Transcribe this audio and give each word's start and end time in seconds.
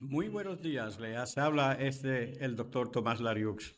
Muy 0.00 0.28
buenos 0.28 0.60
días, 0.60 0.98
les 0.98 1.38
habla 1.38 1.74
este 1.74 2.44
el 2.44 2.56
doctor 2.56 2.90
Tomás 2.90 3.20
Lariux. 3.20 3.74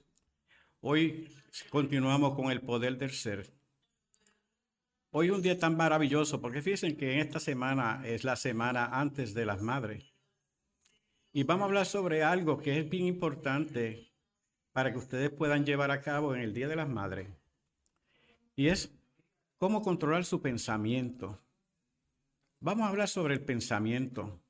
Hoy 0.81 1.29
continuamos 1.69 2.35
con 2.35 2.51
el 2.51 2.63
poder 2.63 2.97
del 2.97 3.11
ser. 3.11 3.53
Hoy 5.11 5.31
un 5.31 5.43
día 5.43 5.59
tan 5.59 5.77
maravilloso, 5.77 6.41
porque 6.41 6.63
fíjense 6.63 6.97
que 6.97 7.21
esta 7.21 7.39
semana 7.39 8.03
es 8.05 8.25
la 8.25 8.35
semana 8.35 8.87
antes 8.99 9.35
de 9.35 9.47
las 9.47 9.61
madres. 9.61 10.15
Y 11.33 11.45
vamos 11.45 11.63
a 11.63 11.67
hablar 11.67 11.87
sobre 11.87 12.25
algo 12.25 12.59
que 12.59 12.81
es 12.81 12.89
bien 12.89 13.05
importante 13.05 14.11
para 14.73 14.91
que 14.93 14.99
ustedes 14.99 15.31
puedan 15.31 15.65
llevar 15.67 15.91
a 15.91 16.01
cabo 16.01 16.35
en 16.35 16.41
el 16.41 16.55
Día 16.55 16.67
de 16.67 16.77
las 16.77 16.89
Madres. 16.89 17.29
Y 18.57 18.69
es 18.69 18.91
cómo 19.59 19.83
controlar 19.83 20.25
su 20.25 20.41
pensamiento. 20.41 21.41
Vamos 22.59 22.87
a 22.87 22.89
hablar 22.89 23.09
sobre 23.09 23.35
el 23.35 23.43
pensamiento. 23.43 24.41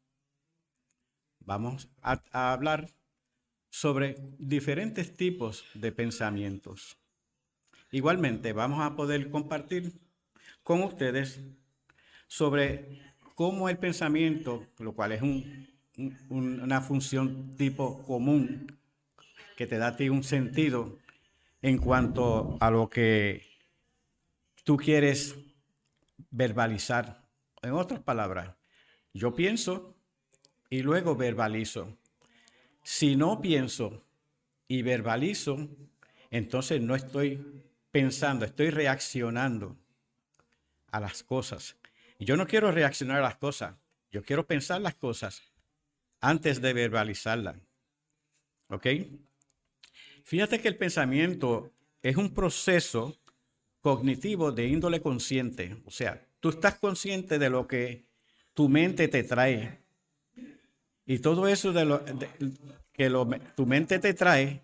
Vamos 1.47 1.89
a, 2.03 2.53
hablar 2.53 2.91
sobre 3.70 4.16
diferentes 4.37 5.16
tipos 5.16 5.65
de 5.75 5.93
pensamientos. 5.93 6.98
Igualmente, 7.93 8.53
vamos 8.53 8.80
a 8.80 8.97
poder 8.97 9.30
compartir 9.30 9.93
con 10.65 10.83
ustedes 10.83 11.41
sobre 12.27 13.01
cómo 13.37 13.69
el 13.69 13.79
pensamiento, 13.79 14.67
lo 14.80 14.93
cual 14.93 15.12
es 15.12 15.23
una 16.29 16.80
función 16.80 17.56
tipo 17.56 18.03
común 18.03 18.77
que 19.56 19.69
te 19.69 19.78
da 19.78 19.89
a 19.89 19.97
ti 19.97 20.09
un 20.09 20.25
sentido 20.25 20.98
en 21.62 21.78
cuanto 21.78 22.59
a 22.61 22.73
lo 22.73 22.91
que 22.91 23.47
tú 24.65 24.77
quieres 24.77 25.37
verbalizar. 26.31 27.25
En 27.62 27.70
otras 27.70 28.01
palabras, 28.01 28.56
yo 29.15 29.37
pienso 29.37 29.95
y 30.70 30.83
luego 30.83 31.16
verbalizo. 31.16 31.97
Si 32.83 33.16
no 33.16 33.41
pienso 33.41 34.02
y 34.69 34.83
verbalizo, 34.83 35.69
entonces 36.31 36.81
no 36.81 36.95
estoy 36.95 37.62
pensando, 37.91 38.45
estoy 38.45 38.70
reaccionando 38.70 39.77
a 40.91 41.00
las 41.00 41.22
cosas. 41.22 41.77
Yo 42.19 42.37
no 42.37 42.47
quiero 42.47 42.72
reaccionar 42.72 43.19
a 43.19 43.28
las 43.28 43.37
cosas, 43.37 43.75
yo 44.11 44.22
quiero 44.22 44.47
pensar 44.47 44.81
las 44.81 44.94
cosas 44.94 45.42
antes 46.20 46.61
de 46.61 46.72
verbalizarlas. 46.72 47.56
¿Ok? 48.69 48.87
Fíjate 50.25 50.61
que 50.61 50.69
el 50.69 50.77
pensamiento 50.77 51.72
es 52.03 52.17
un 52.17 52.34
proceso 52.34 53.17
cognitivo 53.81 54.50
de 54.50 54.67
índole 54.67 55.00
consciente. 55.00 55.77
O 55.84 55.91
sea, 55.91 56.27
tú 56.41 56.48
estás 56.48 56.75
consciente 56.77 57.39
de 57.39 57.50
lo 57.50 57.69
que 57.69 58.06
tu 58.55 58.69
mente 58.69 59.06
te 59.06 59.22
trae 59.22 59.86
y 61.07 61.21
todo 61.21 61.47
eso 61.47 61.73
de 61.73 61.85
lo, 61.85 62.05
que 62.93 63.09
tu 63.55 63.65
mente 63.65 63.99
te 64.01 64.12
trae 64.12 64.62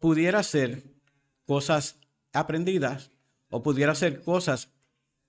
pudiera 0.00 0.42
ser 0.42 0.82
cosas 1.46 1.96
aprendidas 2.32 3.10
o 3.48 3.62
pudiera 3.62 3.94
ser 3.94 4.22
cosas 4.22 4.70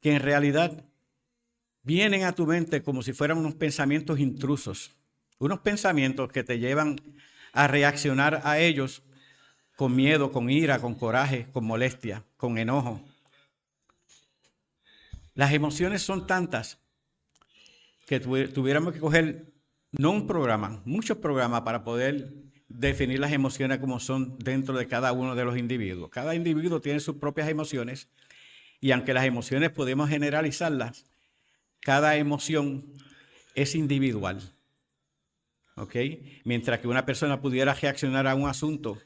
que 0.02 0.16
en 0.16 0.22
realidad 0.22 0.84
vienen 1.84 2.23
a 2.23 2.34
tu 2.34 2.48
mente 2.48 2.81
como 2.81 3.04
si 3.04 3.14
fueran 3.14 3.38
unos 3.38 3.54
pensamientos 3.56 4.20
intrusos, 4.20 4.92
unos 5.38 5.59
pensamientos 5.59 6.31
que 6.31 6.44
te 6.44 6.58
llevan 6.58 7.00
a 7.52 7.67
reaccionar 7.67 8.42
a 8.44 8.59
ellos 8.59 9.04
con 9.76 9.95
miedo, 9.95 10.31
con 10.31 10.50
ira, 10.50 10.80
con 10.80 10.95
coraje, 10.95 11.48
con 11.52 11.66
molestia, 11.66 12.23
con 12.38 12.58
enojo. 12.58 13.02
Las 15.36 15.52
emociones 15.54 16.02
son 16.02 16.26
tantas 16.26 16.80
que 18.08 18.20
tuviéramos 18.20 18.94
que 18.94 19.00
coger 19.00 19.52
no 19.94 20.11
un 20.11 20.27
programa, 20.27 20.81
muchos 20.86 21.17
programas 21.17 21.61
para 21.61 21.83
poder 21.83 22.33
definir 22.67 23.19
las 23.19 23.31
emociones 23.31 23.77
como 23.77 23.99
son 23.99 24.38
dentro 24.39 24.75
de 24.75 24.88
cada 24.88 25.11
uno 25.11 25.36
de 25.36 25.45
los 25.45 25.58
individuos. 25.58 26.09
Cada 26.09 26.33
individuo 26.33 26.81
tiene 26.81 26.99
sus 26.99 27.17
propias 27.17 27.47
emociones 27.47 28.09
y 28.81 28.92
aunque 28.92 29.14
las 29.14 29.26
emociones 29.26 29.70
podemos 29.70 30.09
generalizarlas, 30.09 31.05
cada 31.80 32.17
emoción 32.17 32.86
es 33.54 33.76
individual. 33.76 34.42
¿Ok? 35.76 35.95
Mientras 36.43 36.80
que 36.80 36.87
una 36.87 37.05
persona 37.05 37.39
pudiera 37.39 37.73
reaccionar 37.73 38.27
a 38.27 38.36
un 38.36 38.49
asunto 38.49 38.98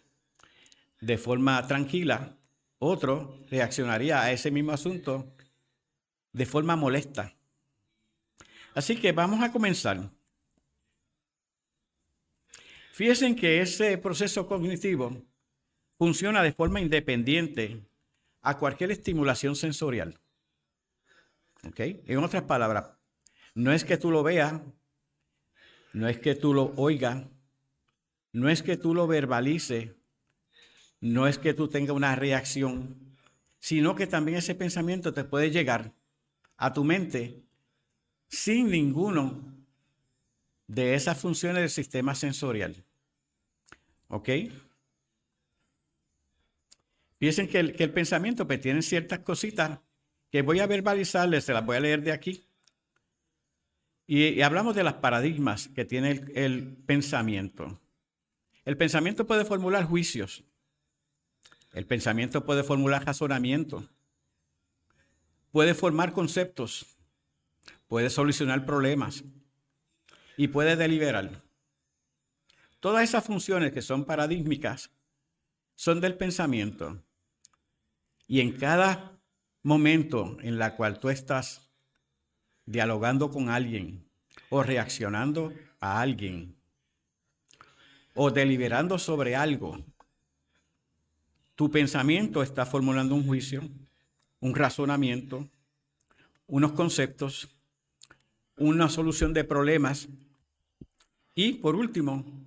de 1.02 1.18
forma 1.18 1.66
tranquila, 1.68 2.38
otro 2.80 3.46
reaccionaría 3.50 4.22
a 4.22 4.32
ese 4.32 4.52
mismo 4.52 4.72
asunto 4.72 5.36
de 6.32 6.46
forma 6.46 6.76
molesta. 6.76 7.36
Así 8.74 8.96
que 8.96 9.12
vamos 9.12 9.44
a 9.44 9.52
comenzar. 9.52 10.17
Fíjense 12.98 13.36
que 13.36 13.62
ese 13.62 13.96
proceso 14.00 14.48
cognitivo 14.48 15.24
funciona 16.00 16.42
de 16.42 16.52
forma 16.52 16.82
independiente 16.82 17.86
a 18.42 18.58
cualquier 18.58 18.90
estimulación 18.90 19.56
sensorial. 19.56 20.20
¿Ok? 21.64 21.80
En 21.80 22.18
otras 22.18 22.42
palabras, 22.42 22.90
no 23.54 23.72
es 23.72 23.86
que 23.86 23.98
tú 23.98 24.10
lo 24.10 24.24
veas, 24.24 24.60
no 25.94 26.10
es 26.10 26.18
que 26.18 26.34
tú 26.34 26.56
lo 26.56 26.74
oigas, 26.76 27.24
no 28.32 28.50
es 28.50 28.64
que 28.64 28.78
tú 28.78 28.96
lo 28.96 29.06
verbalices, 29.06 29.92
no 31.00 31.28
es 31.28 31.38
que 31.38 31.54
tú 31.54 31.68
tengas 31.68 31.96
una 31.96 32.16
reacción, 32.16 33.16
sino 33.60 33.96
que 33.96 34.08
también 34.08 34.40
ese 34.40 34.56
pensamiento 34.56 35.14
te 35.14 35.24
puede 35.24 35.52
llegar 35.52 35.94
a 36.58 36.74
tu 36.74 36.84
mente 36.84 37.44
sin 38.28 38.72
ninguno 38.72 39.56
de 40.66 40.96
esas 40.96 41.22
funciones 41.22 41.62
del 41.62 41.70
sistema 41.70 42.16
sensorial. 42.16 42.87
¿Ok? 44.08 44.30
Piensen 47.18 47.48
que 47.48 47.60
el, 47.60 47.94
pensamiento 47.94 48.46
pues, 48.46 48.62
tiene 48.62 48.82
ciertas 48.82 49.20
cositas 49.20 49.80
que 50.32 50.42
voy 50.42 50.60
a 50.60 50.68
verbalizarles, 50.68 51.46
se 51.46 51.54
las 51.54 51.66
voy 51.66 51.78
a 51.78 51.80
leer 51.80 52.04
de 52.04 52.12
aquí. 52.12 52.48
Y, 54.06 54.42
hablamos 54.42 54.76
de 54.76 54.84
las 54.84 54.96
paradigmas 54.96 55.68
que 55.70 55.84
tiene 55.84 56.12
el, 56.12 56.32
el 56.38 56.78
pensamiento. 56.86 57.82
El 58.66 58.78
pensamiento 58.78 59.26
puede 59.26 59.46
formular 59.46 59.86
juicios. 59.86 60.44
El 61.74 61.86
pensamiento 61.86 62.46
puede 62.46 62.64
formular 62.64 63.06
razonamiento. 63.06 63.90
Puede 65.52 65.74
formar 65.74 66.14
conceptos. 66.14 66.86
Puede 67.88 68.10
solucionar 68.10 68.66
problemas. 68.66 69.24
Y 70.38 70.50
puede 70.50 70.76
deliberar. 70.76 71.47
Todas 72.88 73.04
esas 73.04 73.26
funciones 73.26 73.74
que 73.74 73.82
son 73.82 74.06
paradigmáticas 74.06 74.90
son 75.76 76.00
del 76.00 76.16
pensamiento. 76.16 77.04
Y 78.30 78.40
en 78.40 78.54
cada 78.54 79.20
momento 79.62 80.38
en 80.40 80.58
la 80.58 80.74
cual 80.78 80.98
tú 80.98 81.10
estás 81.10 81.70
dialogando 82.66 83.30
con 83.30 83.50
alguien 83.50 84.08
o 84.50 84.64
reaccionando 84.64 85.54
a 85.82 86.00
alguien 86.00 86.56
o 88.14 88.32
deliberando 88.32 88.98
sobre 88.98 89.36
algo, 89.36 89.84
tu 91.56 91.70
pensamiento 91.70 92.42
está 92.42 92.66
formulando 92.66 93.16
un 93.16 93.28
juicio, 93.28 93.64
un 94.40 94.56
razonamiento, 94.56 95.46
unos 96.48 96.72
conceptos, 96.72 97.50
una 98.56 98.88
solución 98.88 99.34
de 99.34 99.44
problemas 99.44 100.08
y 101.36 101.52
por 101.56 101.76
último, 101.76 102.47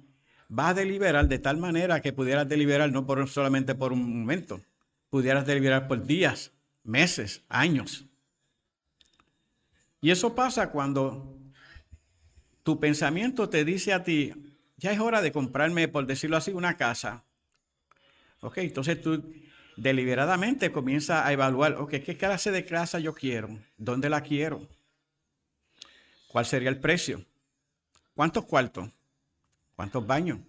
va 0.50 0.70
a 0.70 0.74
deliberar 0.74 1.28
de 1.28 1.38
tal 1.38 1.56
manera 1.56 2.00
que 2.00 2.12
pudieras 2.12 2.48
deliberar 2.48 2.90
no 2.90 3.06
por, 3.06 3.28
solamente 3.28 3.74
por 3.74 3.92
un 3.92 4.20
momento, 4.20 4.60
pudieras 5.08 5.46
deliberar 5.46 5.88
por 5.88 6.04
días, 6.04 6.52
meses, 6.82 7.42
años. 7.48 8.06
Y 10.00 10.10
eso 10.10 10.34
pasa 10.34 10.70
cuando 10.70 11.36
tu 12.62 12.80
pensamiento 12.80 13.48
te 13.48 13.64
dice 13.64 13.92
a 13.92 14.02
ti, 14.02 14.32
ya 14.76 14.92
es 14.92 15.00
hora 15.00 15.20
de 15.20 15.32
comprarme, 15.32 15.88
por 15.88 16.06
decirlo 16.06 16.36
así, 16.36 16.52
una 16.52 16.76
casa. 16.76 17.24
Ok, 18.40 18.58
entonces 18.58 19.00
tú 19.00 19.22
deliberadamente 19.76 20.72
comienzas 20.72 21.26
a 21.26 21.32
evaluar, 21.32 21.74
ok, 21.74 21.90
¿qué 22.04 22.16
clase 22.16 22.50
de 22.50 22.64
casa 22.64 22.98
yo 22.98 23.14
quiero? 23.14 23.58
¿Dónde 23.76 24.08
la 24.08 24.22
quiero? 24.22 24.66
¿Cuál 26.28 26.46
sería 26.46 26.70
el 26.70 26.80
precio? 26.80 27.24
¿Cuántos 28.14 28.46
cuartos? 28.46 28.88
¿Cuántos 29.80 30.06
baños? 30.06 30.40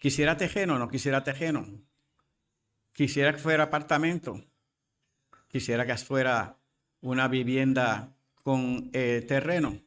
¿Quisiera 0.00 0.36
tejeno 0.36 0.74
o 0.74 0.78
no 0.80 0.88
quisiera 0.88 1.22
tejeno? 1.22 1.64
¿Quisiera 2.92 3.32
que 3.32 3.38
fuera 3.38 3.62
apartamento? 3.62 4.44
¿Quisiera 5.46 5.86
que 5.86 5.96
fuera 5.96 6.56
una 7.02 7.28
vivienda 7.28 8.16
con 8.42 8.90
eh, 8.92 9.24
terreno? 9.28 9.80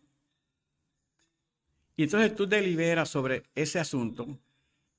Y 1.98 2.04
entonces 2.04 2.34
tú 2.34 2.48
deliberas 2.48 3.10
sobre 3.10 3.44
ese 3.56 3.78
asunto 3.78 4.40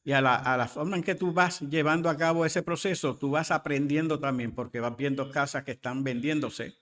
y 0.04 0.12
a 0.12 0.20
la, 0.20 0.36
a 0.36 0.58
la, 0.58 0.68
forma 0.68 0.94
en 0.98 1.02
que 1.02 1.14
tú 1.14 1.32
vas 1.32 1.60
llevando 1.62 2.10
a 2.10 2.18
cabo 2.18 2.44
ese 2.44 2.62
proceso, 2.62 3.16
tú 3.16 3.30
vas 3.30 3.50
aprendiendo 3.50 4.20
también 4.20 4.52
porque 4.52 4.80
vas 4.80 4.94
viendo 4.98 5.30
casas 5.30 5.64
que 5.64 5.72
están 5.72 6.04
vendiéndose, 6.04 6.76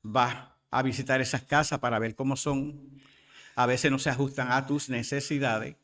vas 0.00 0.52
a 0.70 0.82
visitar 0.84 1.20
esas 1.20 1.42
casas 1.42 1.80
para 1.80 1.98
ver 1.98 2.14
cómo 2.14 2.36
son, 2.36 3.02
a 3.54 3.66
veces 3.66 3.90
no 3.90 3.98
se 3.98 4.10
ajustan 4.10 4.50
a 4.52 4.66
tus 4.66 4.88
necesidades 4.88 5.76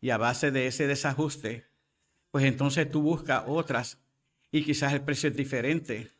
y 0.00 0.10
a 0.10 0.16
base 0.16 0.50
de 0.50 0.66
ese 0.66 0.86
desajuste, 0.86 1.66
pues 2.30 2.44
entonces 2.44 2.90
tú 2.90 3.02
buscas 3.02 3.44
otras 3.46 3.98
y 4.50 4.62
quizás 4.64 4.92
el 4.92 5.02
precio 5.02 5.30
es 5.30 5.36
diferente. 5.36 6.10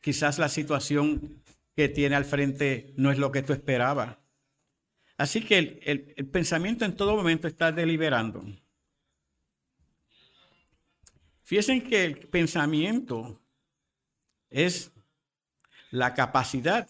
Quizás 0.00 0.38
la 0.38 0.48
situación 0.48 1.42
que 1.76 1.88
tiene 1.88 2.16
al 2.16 2.24
frente 2.24 2.92
no 2.96 3.10
es 3.10 3.18
lo 3.18 3.32
que 3.32 3.42
tú 3.42 3.52
esperabas. 3.52 4.16
Así 5.16 5.42
que 5.44 5.80
el, 5.84 6.28
pensamiento 6.30 6.84
en 6.84 6.96
todo 6.96 7.14
momento 7.14 7.46
está 7.46 7.70
deliberando. 7.70 8.44
Fíjense 11.44 11.82
que 11.82 12.04
el 12.04 12.16
pensamiento 12.28 13.40
es 14.50 14.90
la 15.90 16.14
capacidad 16.14 16.88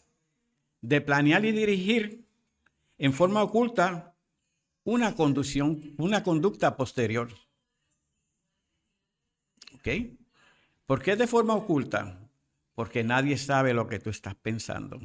de 0.80 1.00
planear 1.00 1.44
y 1.44 1.52
dirigir 1.52 2.24
en 3.02 3.12
forma 3.12 3.42
oculta 3.42 4.14
una 4.84 5.16
conducción, 5.16 5.92
una 5.98 6.22
conducta 6.22 6.76
posterior. 6.76 7.32
¿Ok? 9.74 9.88
¿Por 10.86 11.02
qué 11.02 11.16
de 11.16 11.26
forma 11.26 11.54
oculta? 11.56 12.30
Porque 12.76 13.02
nadie 13.02 13.36
sabe 13.38 13.74
lo 13.74 13.88
que 13.88 13.98
tú 13.98 14.08
estás 14.10 14.36
pensando. 14.36 15.00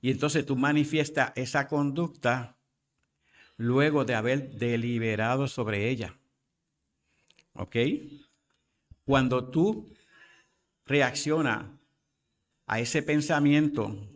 Y 0.00 0.10
entonces 0.10 0.46
tú 0.46 0.56
manifiestas 0.56 1.32
esa 1.36 1.68
conducta 1.68 2.56
luego 3.58 4.06
de 4.06 4.14
haber 4.14 4.52
deliberado 4.52 5.46
sobre 5.46 5.90
ella. 5.90 6.18
¿Ok? 7.52 7.76
Cuando 9.04 9.50
tú 9.50 9.92
reaccionas 10.86 11.66
a 12.64 12.80
ese 12.80 13.02
pensamiento, 13.02 14.15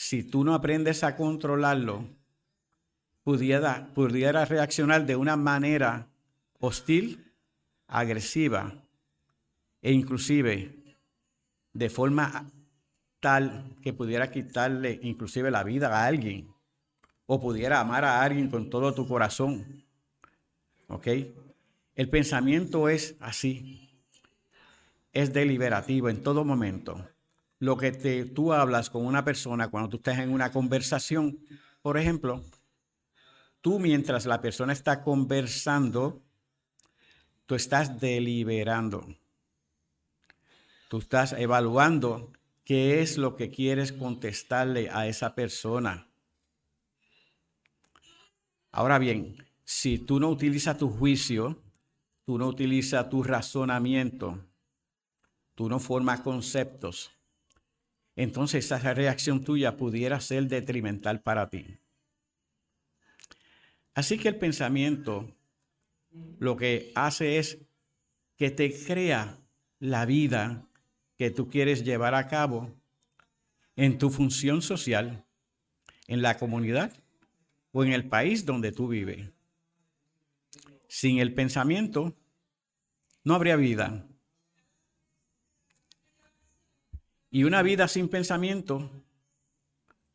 si 0.00 0.22
tú 0.22 0.44
no 0.44 0.54
aprendes 0.54 1.04
a 1.04 1.14
controlarlo, 1.14 2.08
pudiera, 3.22 3.92
pudiera 3.92 4.46
reaccionar 4.46 5.04
de 5.04 5.14
una 5.14 5.36
manera 5.36 6.08
hostil, 6.58 7.34
agresiva 7.86 8.82
e 9.82 9.92
inclusive 9.92 10.96
de 11.74 11.90
forma 11.90 12.50
tal 13.20 13.76
que 13.82 13.92
pudiera 13.92 14.30
quitarle 14.30 14.98
inclusive 15.02 15.50
la 15.50 15.64
vida 15.64 15.88
a 15.88 16.06
alguien 16.06 16.48
o 17.26 17.38
pudiera 17.38 17.78
amar 17.78 18.06
a 18.06 18.22
alguien 18.22 18.48
con 18.48 18.70
todo 18.70 18.94
tu 18.94 19.06
corazón. 19.06 19.84
¿Ok? 20.88 21.08
El 21.94 22.08
pensamiento 22.08 22.88
es 22.88 23.16
así, 23.20 24.00
es 25.12 25.34
deliberativo 25.34 26.08
en 26.08 26.22
todo 26.22 26.42
momento. 26.42 27.06
Lo 27.60 27.76
que 27.76 27.92
te, 27.92 28.24
tú 28.24 28.52
hablas 28.52 28.90
con 28.90 29.04
una 29.04 29.24
persona 29.24 29.68
cuando 29.68 29.90
tú 29.90 29.96
estás 29.98 30.18
en 30.18 30.32
una 30.32 30.50
conversación, 30.50 31.38
por 31.82 31.98
ejemplo, 31.98 32.42
tú 33.60 33.78
mientras 33.78 34.24
la 34.24 34.40
persona 34.40 34.72
está 34.72 35.02
conversando, 35.02 36.22
tú 37.44 37.54
estás 37.54 38.00
deliberando. 38.00 39.06
Tú 40.88 40.98
estás 40.98 41.34
evaluando 41.34 42.32
qué 42.64 43.02
es 43.02 43.18
lo 43.18 43.36
que 43.36 43.50
quieres 43.50 43.92
contestarle 43.92 44.88
a 44.90 45.06
esa 45.06 45.34
persona. 45.34 46.08
Ahora 48.72 48.98
bien, 48.98 49.46
si 49.64 49.98
tú 49.98 50.18
no 50.18 50.30
utilizas 50.30 50.78
tu 50.78 50.88
juicio, 50.88 51.62
tú 52.24 52.38
no 52.38 52.46
utilizas 52.46 53.10
tu 53.10 53.22
razonamiento, 53.22 54.46
tú 55.54 55.68
no 55.68 55.78
formas 55.78 56.20
conceptos, 56.20 57.10
entonces 58.22 58.66
esa 58.66 58.92
reacción 58.92 59.42
tuya 59.42 59.78
pudiera 59.78 60.20
ser 60.20 60.46
detrimental 60.46 61.22
para 61.22 61.48
ti. 61.48 61.78
Así 63.94 64.18
que 64.18 64.28
el 64.28 64.36
pensamiento 64.36 65.34
lo 66.38 66.54
que 66.54 66.92
hace 66.94 67.38
es 67.38 67.58
que 68.36 68.50
te 68.50 68.78
crea 68.84 69.38
la 69.78 70.04
vida 70.04 70.66
que 71.16 71.30
tú 71.30 71.48
quieres 71.48 71.82
llevar 71.82 72.14
a 72.14 72.26
cabo 72.28 72.78
en 73.74 73.96
tu 73.96 74.10
función 74.10 74.60
social, 74.60 75.24
en 76.06 76.20
la 76.20 76.36
comunidad 76.36 76.92
o 77.72 77.84
en 77.84 77.92
el 77.94 78.06
país 78.06 78.44
donde 78.44 78.70
tú 78.70 78.88
vives. 78.88 79.30
Sin 80.88 81.20
el 81.20 81.32
pensamiento, 81.32 82.14
no 83.24 83.34
habría 83.34 83.56
vida. 83.56 84.06
Y 87.30 87.44
una 87.44 87.62
vida 87.62 87.86
sin 87.88 88.08
pensamiento 88.08 88.90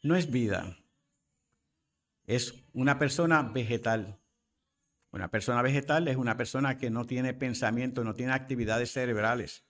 no 0.01 0.15
es 0.15 0.29
vida. 0.29 0.77
Es 2.27 2.53
una 2.73 2.99
persona 2.99 3.41
vegetal. 3.41 4.19
Una 5.11 5.31
persona 5.31 5.61
vegetal 5.61 6.07
es 6.07 6.17
una 6.17 6.35
persona 6.35 6.77
que 6.77 6.89
no 6.89 7.05
tiene 7.05 7.33
pensamiento, 7.33 8.03
no 8.03 8.13
tiene 8.13 8.33
actividades 8.33 8.91
cerebrales. 8.91 9.63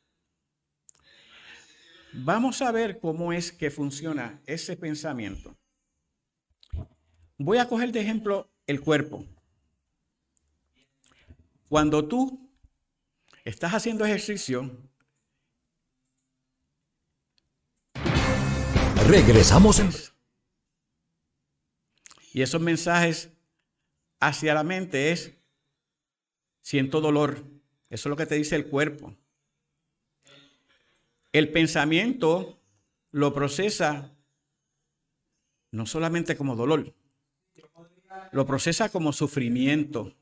Vamos 2.13 2.62
a 2.62 2.71
ver 2.71 3.00
cómo 3.00 3.31
es 3.33 3.51
que 3.51 3.69
funciona 3.69 4.41
ese 4.45 4.75
pensamiento. 4.75 5.56
Voy 7.38 7.57
a 7.57 7.68
coger 7.68 7.91
de 7.91 8.01
ejemplo 8.01 8.50
el 8.65 8.81
cuerpo. 8.81 9.25
Cuando 11.69 12.07
tú 12.07 12.50
estás 13.44 13.74
haciendo 13.74 14.06
ejercicio. 14.06 14.75
Regresamos 19.07 19.80
en... 19.80 19.92
Y 22.34 22.42
esos 22.42 22.60
mensajes 22.60 23.30
hacia 24.19 24.54
la 24.54 24.63
mente 24.63 25.12
es, 25.12 25.31
siento 26.62 27.02
dolor. 27.02 27.46
Eso 27.90 28.10
es 28.10 28.10
lo 28.10 28.16
que 28.16 28.25
te 28.25 28.36
dice 28.36 28.56
el 28.56 28.68
cuerpo. 28.68 29.16
El 31.31 31.52
pensamiento 31.52 32.60
lo 33.12 33.34
procesa 33.34 34.12
no 35.72 35.86
solamente 35.86 36.36
como 36.36 36.56
dolor, 36.56 36.96
lo 38.31 38.46
procesa 38.46 38.90
como 38.90 39.13
sufrimiento. 39.13 40.16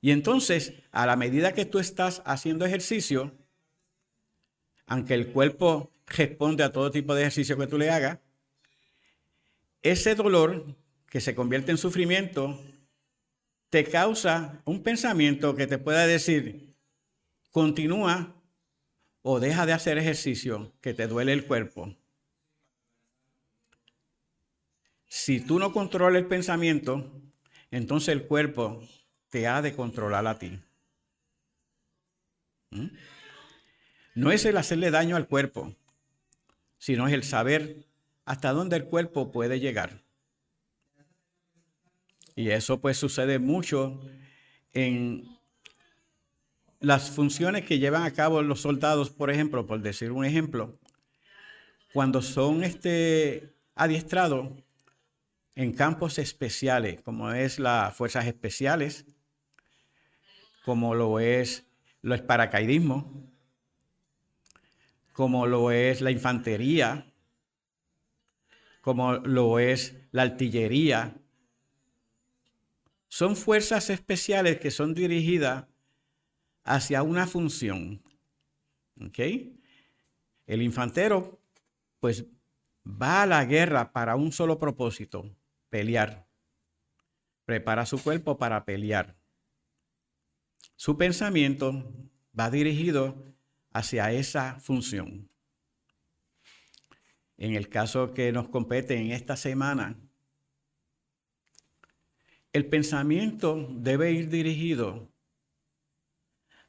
Y 0.00 0.12
entonces, 0.12 0.74
a 0.92 1.06
la 1.06 1.16
medida 1.16 1.54
que 1.54 1.64
tú 1.64 1.78
estás 1.78 2.22
haciendo 2.24 2.64
ejercicio, 2.66 3.34
aunque 4.86 5.14
el 5.14 5.28
cuerpo 5.28 5.90
responde 6.06 6.62
a 6.62 6.72
todo 6.72 6.90
tipo 6.90 7.14
de 7.14 7.22
ejercicio 7.22 7.58
que 7.58 7.66
tú 7.66 7.78
le 7.78 7.90
hagas, 7.90 8.18
ese 9.82 10.14
dolor 10.14 10.64
que 11.08 11.20
se 11.20 11.34
convierte 11.34 11.70
en 11.70 11.78
sufrimiento 11.78 12.60
te 13.70 13.84
causa 13.84 14.60
un 14.64 14.82
pensamiento 14.82 15.54
que 15.56 15.66
te 15.66 15.78
pueda 15.78 16.06
decir, 16.06 16.74
continúa 17.50 18.34
o 19.22 19.40
deja 19.40 19.66
de 19.66 19.72
hacer 19.72 19.98
ejercicio, 19.98 20.72
que 20.80 20.94
te 20.94 21.06
duele 21.08 21.32
el 21.32 21.46
cuerpo. 21.46 21.94
Si 25.08 25.40
tú 25.40 25.58
no 25.58 25.72
controlas 25.72 26.22
el 26.22 26.28
pensamiento, 26.28 27.10
entonces 27.70 28.08
el 28.10 28.26
cuerpo 28.26 28.86
te 29.30 29.46
ha 29.46 29.62
de 29.62 29.74
controlar 29.74 30.26
a 30.26 30.38
ti. 30.38 30.58
¿Mm? 32.70 32.86
No 34.16 34.32
es 34.32 34.46
el 34.46 34.56
hacerle 34.56 34.90
daño 34.90 35.14
al 35.14 35.28
cuerpo, 35.28 35.76
sino 36.78 37.06
es 37.06 37.12
el 37.12 37.22
saber 37.22 37.84
hasta 38.24 38.52
dónde 38.52 38.76
el 38.76 38.86
cuerpo 38.86 39.30
puede 39.30 39.60
llegar. 39.60 40.02
Y 42.34 42.48
eso 42.48 42.80
pues 42.80 42.96
sucede 42.96 43.38
mucho 43.38 44.00
en 44.72 45.28
las 46.80 47.10
funciones 47.10 47.66
que 47.66 47.78
llevan 47.78 48.04
a 48.04 48.10
cabo 48.14 48.40
los 48.40 48.62
soldados, 48.62 49.10
por 49.10 49.30
ejemplo, 49.30 49.66
por 49.66 49.82
decir 49.82 50.10
un 50.12 50.24
ejemplo, 50.24 50.78
cuando 51.92 52.22
son 52.22 52.64
este, 52.64 53.52
adiestrados 53.74 54.48
en 55.54 55.74
campos 55.74 56.18
especiales, 56.18 57.02
como 57.02 57.32
es 57.32 57.58
las 57.58 57.94
fuerzas 57.94 58.24
especiales, 58.24 59.04
como 60.64 60.94
lo 60.94 61.20
es 61.20 61.66
el 62.02 62.24
paracaidismo, 62.24 63.35
como 65.16 65.46
lo 65.46 65.70
es 65.70 66.02
la 66.02 66.10
infantería, 66.10 67.10
como 68.82 69.14
lo 69.14 69.58
es 69.58 69.96
la 70.10 70.20
artillería. 70.20 71.16
Son 73.08 73.34
fuerzas 73.34 73.88
especiales 73.88 74.58
que 74.58 74.70
son 74.70 74.92
dirigidas 74.92 75.64
hacia 76.64 77.02
una 77.02 77.26
función. 77.26 78.02
El 80.46 80.60
infantero, 80.60 81.40
pues, 81.98 82.26
va 82.86 83.22
a 83.22 83.26
la 83.26 83.42
guerra 83.46 83.94
para 83.94 84.16
un 84.16 84.32
solo 84.32 84.58
propósito, 84.58 85.34
pelear. 85.70 86.26
Prepara 87.46 87.86
su 87.86 88.02
cuerpo 88.02 88.36
para 88.36 88.66
pelear. 88.66 89.16
Su 90.74 90.98
pensamiento 90.98 91.90
va 92.38 92.50
dirigido 92.50 93.34
hacia 93.76 94.10
esa 94.10 94.58
función. 94.58 95.28
en 97.38 97.52
el 97.52 97.68
caso 97.68 98.14
que 98.14 98.32
nos 98.32 98.48
compete 98.48 98.96
en 98.96 99.10
esta 99.12 99.36
semana, 99.36 100.00
el 102.54 102.64
pensamiento 102.64 103.68
debe 103.72 104.12
ir 104.12 104.30
dirigido 104.30 105.12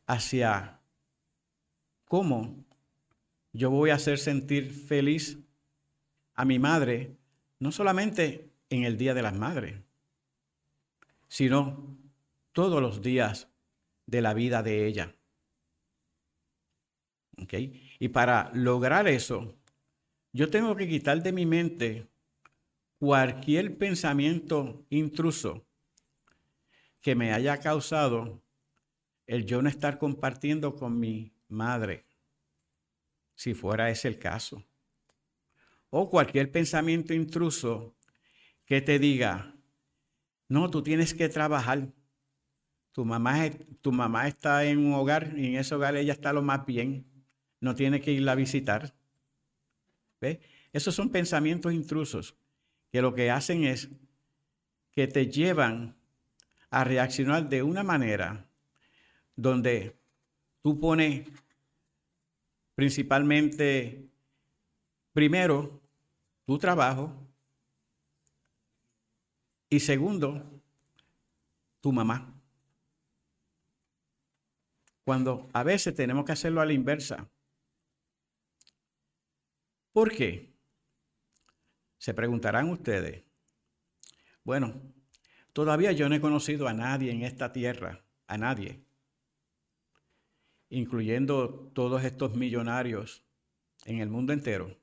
hacia 0.06 0.82
cómo 2.04 2.66
yo 3.54 3.72
voy 3.72 3.92
a 3.92 3.96
hacer 3.96 4.20
sentir 4.20 4.74
feliz 4.74 5.40
a 6.34 6.44
mi 6.44 6.60
madre, 6.60 7.16
no 7.60 7.72
solamente 7.72 8.52
en 8.70 8.84
el 8.84 8.98
Día 8.98 9.14
de 9.14 9.22
las 9.22 9.34
Madres, 9.34 9.80
sino 11.30 11.98
todos 12.52 12.82
los 12.82 13.02
días 13.02 13.48
de 14.06 14.22
la 14.22 14.34
vida 14.34 14.62
de 14.62 14.86
ella. 14.88 15.17
Y 18.00 18.10
para 18.10 18.52
lograr 18.54 19.08
eso, 19.08 19.56
yo 20.34 20.50
tengo 20.50 20.76
que 20.76 20.88
quitar 20.88 21.22
de 21.22 21.32
mi 21.32 21.46
mente 21.46 22.08
cualquier 23.00 23.78
pensamiento 23.78 24.86
intruso 24.90 25.66
que 27.02 27.16
me 27.16 27.32
haya 27.32 27.58
causado 27.60 28.42
el 29.28 29.46
yo 29.46 29.62
no 29.62 29.70
estar 29.70 29.98
compartiendo 29.98 30.76
con 30.76 31.00
mi 31.00 31.34
madre, 31.48 32.06
si 33.36 33.54
fuera 33.54 33.90
ese 33.90 34.08
el 34.08 34.20
caso. 34.20 34.64
O 35.90 36.10
cualquier 36.10 36.52
pensamiento 36.52 37.14
intruso 37.14 37.96
que 38.66 38.82
te 38.82 39.00
diga, 39.00 39.56
no, 40.50 40.70
tú 40.70 40.82
tienes 40.82 41.14
que 41.14 41.30
trabajar. 41.30 41.88
Tu 42.92 43.06
mamá, 43.06 43.50
tu 43.82 43.92
mamá 43.92 44.28
está 44.28 44.66
en 44.66 44.80
un 44.80 44.94
hogar 44.94 45.34
y 45.38 45.48
en 45.48 45.56
ese 45.58 45.76
hogar 45.76 45.96
ella 45.96 46.14
está 46.14 46.34
lo 46.34 46.42
más 46.42 46.66
bien. 46.66 47.17
No 47.60 47.76
tiene 47.76 48.02
que 48.02 48.12
irla 48.12 48.34
a 48.34 48.36
visitar. 48.36 48.94
¿Ve? 50.22 50.42
Esos 50.74 50.96
son 50.96 51.10
pensamientos 51.10 51.74
intrusos 51.74 52.36
que 52.92 53.02
lo 53.02 53.14
que 53.14 53.32
hacen 53.32 53.64
es 53.64 53.90
que 54.92 55.08
te 55.08 55.28
llevan 55.28 55.96
a 56.70 56.84
reaccionar 56.84 57.48
de 57.50 57.64
una 57.64 57.84
manera 57.84 58.50
donde 59.36 59.96
tú 60.62 60.80
pones 60.80 61.28
principalmente, 62.76 64.10
primero, 65.14 65.82
tu 66.46 66.58
trabajo 66.58 67.14
y 69.70 69.80
segundo, 69.80 70.62
tu 71.82 71.92
mamá. 71.92 72.34
Cuando 75.04 75.50
a 75.54 75.64
veces 75.64 75.96
tenemos 75.96 76.26
que 76.26 76.34
hacerlo 76.34 76.62
a 76.62 76.66
la 76.66 76.74
inversa. 76.74 77.30
¿Por 79.98 80.12
qué? 80.12 80.56
Se 81.98 82.14
preguntarán 82.14 82.70
ustedes. 82.70 83.26
Bueno, 84.44 84.94
todavía 85.54 85.92
yo 85.92 86.08
no 86.08 86.14
he 86.14 86.22
conocido 86.22 86.68
a 86.68 86.74
nadie 86.76 87.12
en 87.12 87.24
esta 87.24 87.52
tierra, 87.52 88.06
a 88.28 88.38
nadie, 88.38 88.86
incluyendo 90.70 91.72
todos 91.74 92.04
estos 92.04 92.36
millonarios 92.36 93.26
en 93.86 93.98
el 93.98 94.12
mundo 94.12 94.34
entero, 94.34 94.80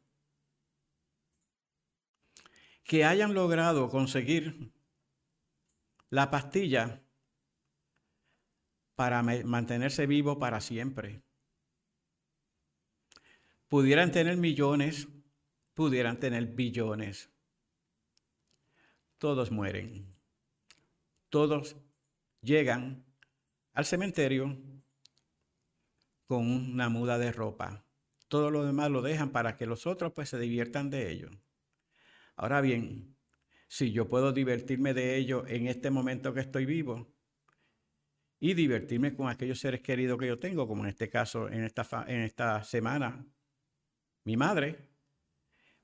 que 2.82 3.04
hayan 3.04 3.34
logrado 3.34 3.88
conseguir 3.90 4.72
la 6.10 6.32
pastilla 6.32 7.04
para 8.96 9.22
mantenerse 9.22 10.08
vivo 10.08 10.40
para 10.40 10.60
siempre. 10.60 11.23
Pudieran 13.68 14.12
tener 14.12 14.36
millones, 14.36 15.08
pudieran 15.74 16.18
tener 16.18 16.46
billones. 16.46 17.30
Todos 19.18 19.50
mueren. 19.50 20.14
Todos 21.30 21.76
llegan 22.40 23.04
al 23.72 23.84
cementerio 23.84 24.56
con 26.26 26.46
una 26.46 26.88
muda 26.88 27.18
de 27.18 27.32
ropa. 27.32 27.84
Todo 28.28 28.50
lo 28.50 28.64
demás 28.64 28.90
lo 28.90 29.02
dejan 29.02 29.30
para 29.30 29.56
que 29.56 29.66
los 29.66 29.86
otros 29.86 30.12
pues 30.12 30.28
se 30.28 30.38
diviertan 30.38 30.90
de 30.90 31.10
ello. 31.10 31.30
Ahora 32.36 32.60
bien, 32.60 33.16
si 33.68 33.92
yo 33.92 34.08
puedo 34.08 34.32
divertirme 34.32 34.94
de 34.94 35.16
ello 35.16 35.46
en 35.46 35.68
este 35.68 35.90
momento 35.90 36.34
que 36.34 36.40
estoy 36.40 36.64
vivo 36.64 37.12
y 38.40 38.54
divertirme 38.54 39.14
con 39.14 39.28
aquellos 39.28 39.58
seres 39.58 39.80
queridos 39.80 40.18
que 40.18 40.26
yo 40.26 40.38
tengo, 40.38 40.66
como 40.66 40.84
en 40.84 40.90
este 40.90 41.08
caso, 41.08 41.48
en 41.48 41.64
esta, 41.64 42.04
en 42.06 42.20
esta 42.22 42.62
semana, 42.62 43.26
mi 44.24 44.36
madre, 44.36 44.88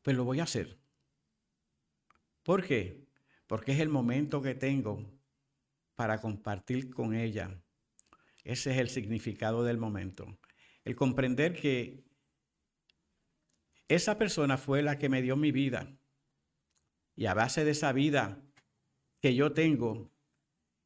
pues 0.02 0.16
lo 0.16 0.25
voy 0.25 0.40
a 0.40 0.44
hacer. 0.44 0.78
¿Por 2.42 2.64
qué? 2.64 3.06
Porque 3.47 3.73
es 3.73 3.80
el 3.80 3.88
momento 3.88 4.42
que 4.42 4.54
tengo 4.54 5.04
para 5.94 6.20
compartir 6.20 6.90
con 6.90 7.14
ella. 7.14 7.62
Ese 8.44 8.73
es 8.73 8.78
el 8.78 8.88
significado 8.88 9.64
del 9.64 9.76
momento. 9.76 10.38
El 10.85 10.97
comprender 10.97 11.54
que 11.54 12.02
esa 13.88 14.16
persona 14.16 14.56
fue 14.56 14.82
la 14.82 14.99
que 14.99 15.09
me 15.09 15.20
dio 15.20 15.37
mi 15.37 15.52
vida. 15.52 15.92
Y 17.16 17.26
a 17.26 17.35
base 17.35 17.64
de 17.64 17.73
esa 17.73 17.92
vida 17.92 18.42
que 19.20 19.35
yo 19.35 19.52
tengo, 19.52 20.11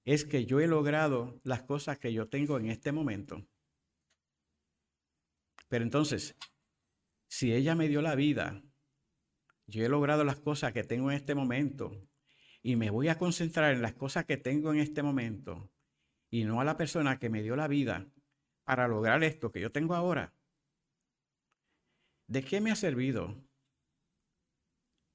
es 0.04 0.24
que 0.24 0.44
yo 0.44 0.60
he 0.60 0.66
logrado 0.66 1.40
las 1.44 1.62
cosas 1.62 1.98
que 1.98 2.12
yo 2.12 2.28
tengo 2.28 2.58
en 2.58 2.66
este 2.66 2.92
momento. 2.92 3.46
Pero 5.68 5.84
entonces, 5.84 6.36
si 7.34 7.52
ella 7.52 7.74
me 7.74 7.88
dio 7.88 8.00
la 8.00 8.14
vida, 8.14 8.62
yo 9.66 9.84
he 9.84 9.88
logrado 9.88 10.22
las 10.22 10.38
cosas 10.38 10.72
que 10.72 10.84
tengo 10.84 11.10
en 11.10 11.16
este 11.16 11.34
momento 11.34 11.90
y 12.62 12.76
me 12.76 12.90
voy 12.90 13.08
a 13.08 13.18
concentrar 13.18 13.74
en 13.74 13.82
las 13.82 13.94
cosas 13.94 14.24
que 14.24 14.36
tengo 14.36 14.72
en 14.72 14.78
este 14.78 15.02
momento 15.02 15.68
y 16.30 16.44
no 16.44 16.60
a 16.60 16.64
la 16.64 16.76
persona 16.76 17.18
que 17.18 17.30
me 17.30 17.42
dio 17.42 17.56
la 17.56 17.66
vida 17.66 18.08
para 18.62 18.86
lograr 18.86 19.24
esto 19.24 19.50
que 19.50 19.60
yo 19.60 19.72
tengo 19.72 19.96
ahora. 19.96 20.32
¿De 22.28 22.44
qué 22.44 22.60
me 22.60 22.70
ha 22.70 22.76
servido 22.76 23.44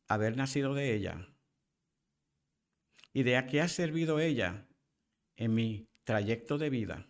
haber 0.09 0.35
nacido 0.35 0.73
de 0.73 0.95
ella? 0.95 1.33
¿Y 3.13 3.23
de 3.23 3.37
a 3.37 3.47
qué 3.47 3.61
ha 3.61 3.69
servido 3.69 4.19
ella 4.19 4.67
en 5.37 5.55
mi 5.55 5.87
trayecto 6.03 6.57
de 6.57 6.69
vida? 6.69 7.09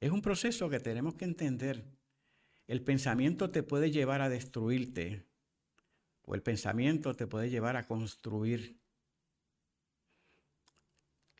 Es 0.00 0.10
un 0.10 0.22
proceso 0.22 0.68
que 0.68 0.80
tenemos 0.80 1.14
que 1.14 1.26
entender 1.26 1.99
el 2.70 2.82
pensamiento 2.82 3.50
te 3.50 3.64
puede 3.64 3.90
llevar 3.90 4.22
a 4.22 4.28
destruirte 4.28 5.26
o 6.22 6.36
el 6.36 6.42
pensamiento 6.42 7.16
te 7.16 7.26
puede 7.26 7.50
llevar 7.50 7.76
a 7.76 7.84
construir. 7.84 8.78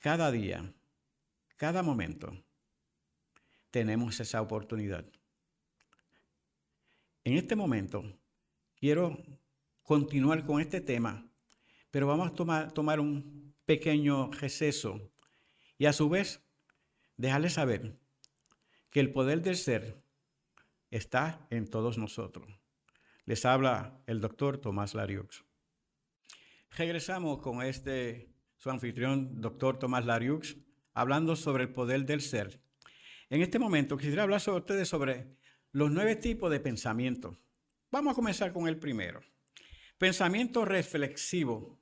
Cada 0.00 0.32
día, 0.32 0.74
cada 1.56 1.84
momento, 1.84 2.32
tenemos 3.70 4.18
esa 4.18 4.42
oportunidad. 4.42 5.06
En 7.22 7.36
este 7.36 7.54
momento, 7.54 8.02
quiero 8.74 9.22
continuar 9.84 10.44
con 10.44 10.60
este 10.60 10.80
tema, 10.80 11.30
pero 11.92 12.08
vamos 12.08 12.32
a 12.32 12.34
tomar, 12.34 12.72
tomar 12.72 12.98
un 12.98 13.54
pequeño 13.66 14.32
receso 14.32 15.12
y 15.78 15.86
a 15.86 15.92
su 15.92 16.08
vez 16.08 16.42
dejarles 17.16 17.52
saber 17.52 18.00
que 18.90 18.98
el 18.98 19.12
poder 19.12 19.42
del 19.42 19.54
ser 19.56 20.09
está 20.90 21.46
en 21.50 21.68
todos 21.68 21.98
nosotros. 21.98 22.58
Les 23.24 23.44
habla 23.44 24.02
el 24.06 24.20
doctor 24.20 24.58
Tomás 24.58 24.94
Lariux. 24.94 25.44
Regresamos 26.76 27.38
con 27.38 27.62
este, 27.62 28.32
su 28.56 28.70
anfitrión, 28.70 29.40
doctor 29.40 29.78
Tomás 29.78 30.04
Lariux, 30.04 30.56
hablando 30.94 31.36
sobre 31.36 31.64
el 31.64 31.72
poder 31.72 32.04
del 32.04 32.20
ser. 32.20 32.60
En 33.28 33.42
este 33.42 33.58
momento 33.58 33.96
quisiera 33.96 34.24
hablar 34.24 34.40
sobre 34.40 34.58
ustedes 34.58 34.88
sobre 34.88 35.36
los 35.72 35.90
nueve 35.90 36.16
tipos 36.16 36.50
de 36.50 36.60
pensamiento. 36.60 37.38
Vamos 37.90 38.12
a 38.12 38.16
comenzar 38.16 38.52
con 38.52 38.66
el 38.66 38.78
primero. 38.78 39.20
Pensamiento 39.98 40.64
reflexivo. 40.64 41.78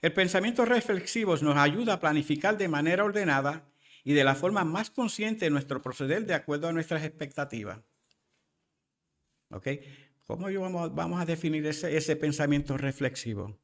El 0.00 0.12
pensamiento 0.12 0.64
reflexivo 0.64 1.36
nos 1.38 1.56
ayuda 1.56 1.94
a 1.94 2.00
planificar 2.00 2.56
de 2.56 2.68
manera 2.68 3.04
ordenada 3.04 3.68
y 4.04 4.12
de 4.12 4.24
la 4.24 4.34
forma 4.34 4.64
más 4.64 4.90
consciente 4.90 5.50
nuestro 5.50 5.82
proceder 5.82 6.24
de 6.24 6.34
acuerdo 6.34 6.68
a 6.68 6.72
nuestras 6.72 7.02
expectativas. 7.04 7.80
¿Ok? 9.50 9.68
¿Cómo 10.26 10.50
yo 10.50 10.60
vamos, 10.60 10.94
vamos 10.94 11.20
a 11.20 11.24
definir 11.24 11.66
ese, 11.66 11.96
ese, 11.96 12.16
pensamiento 12.16 12.76
reflexivo? 12.76 13.58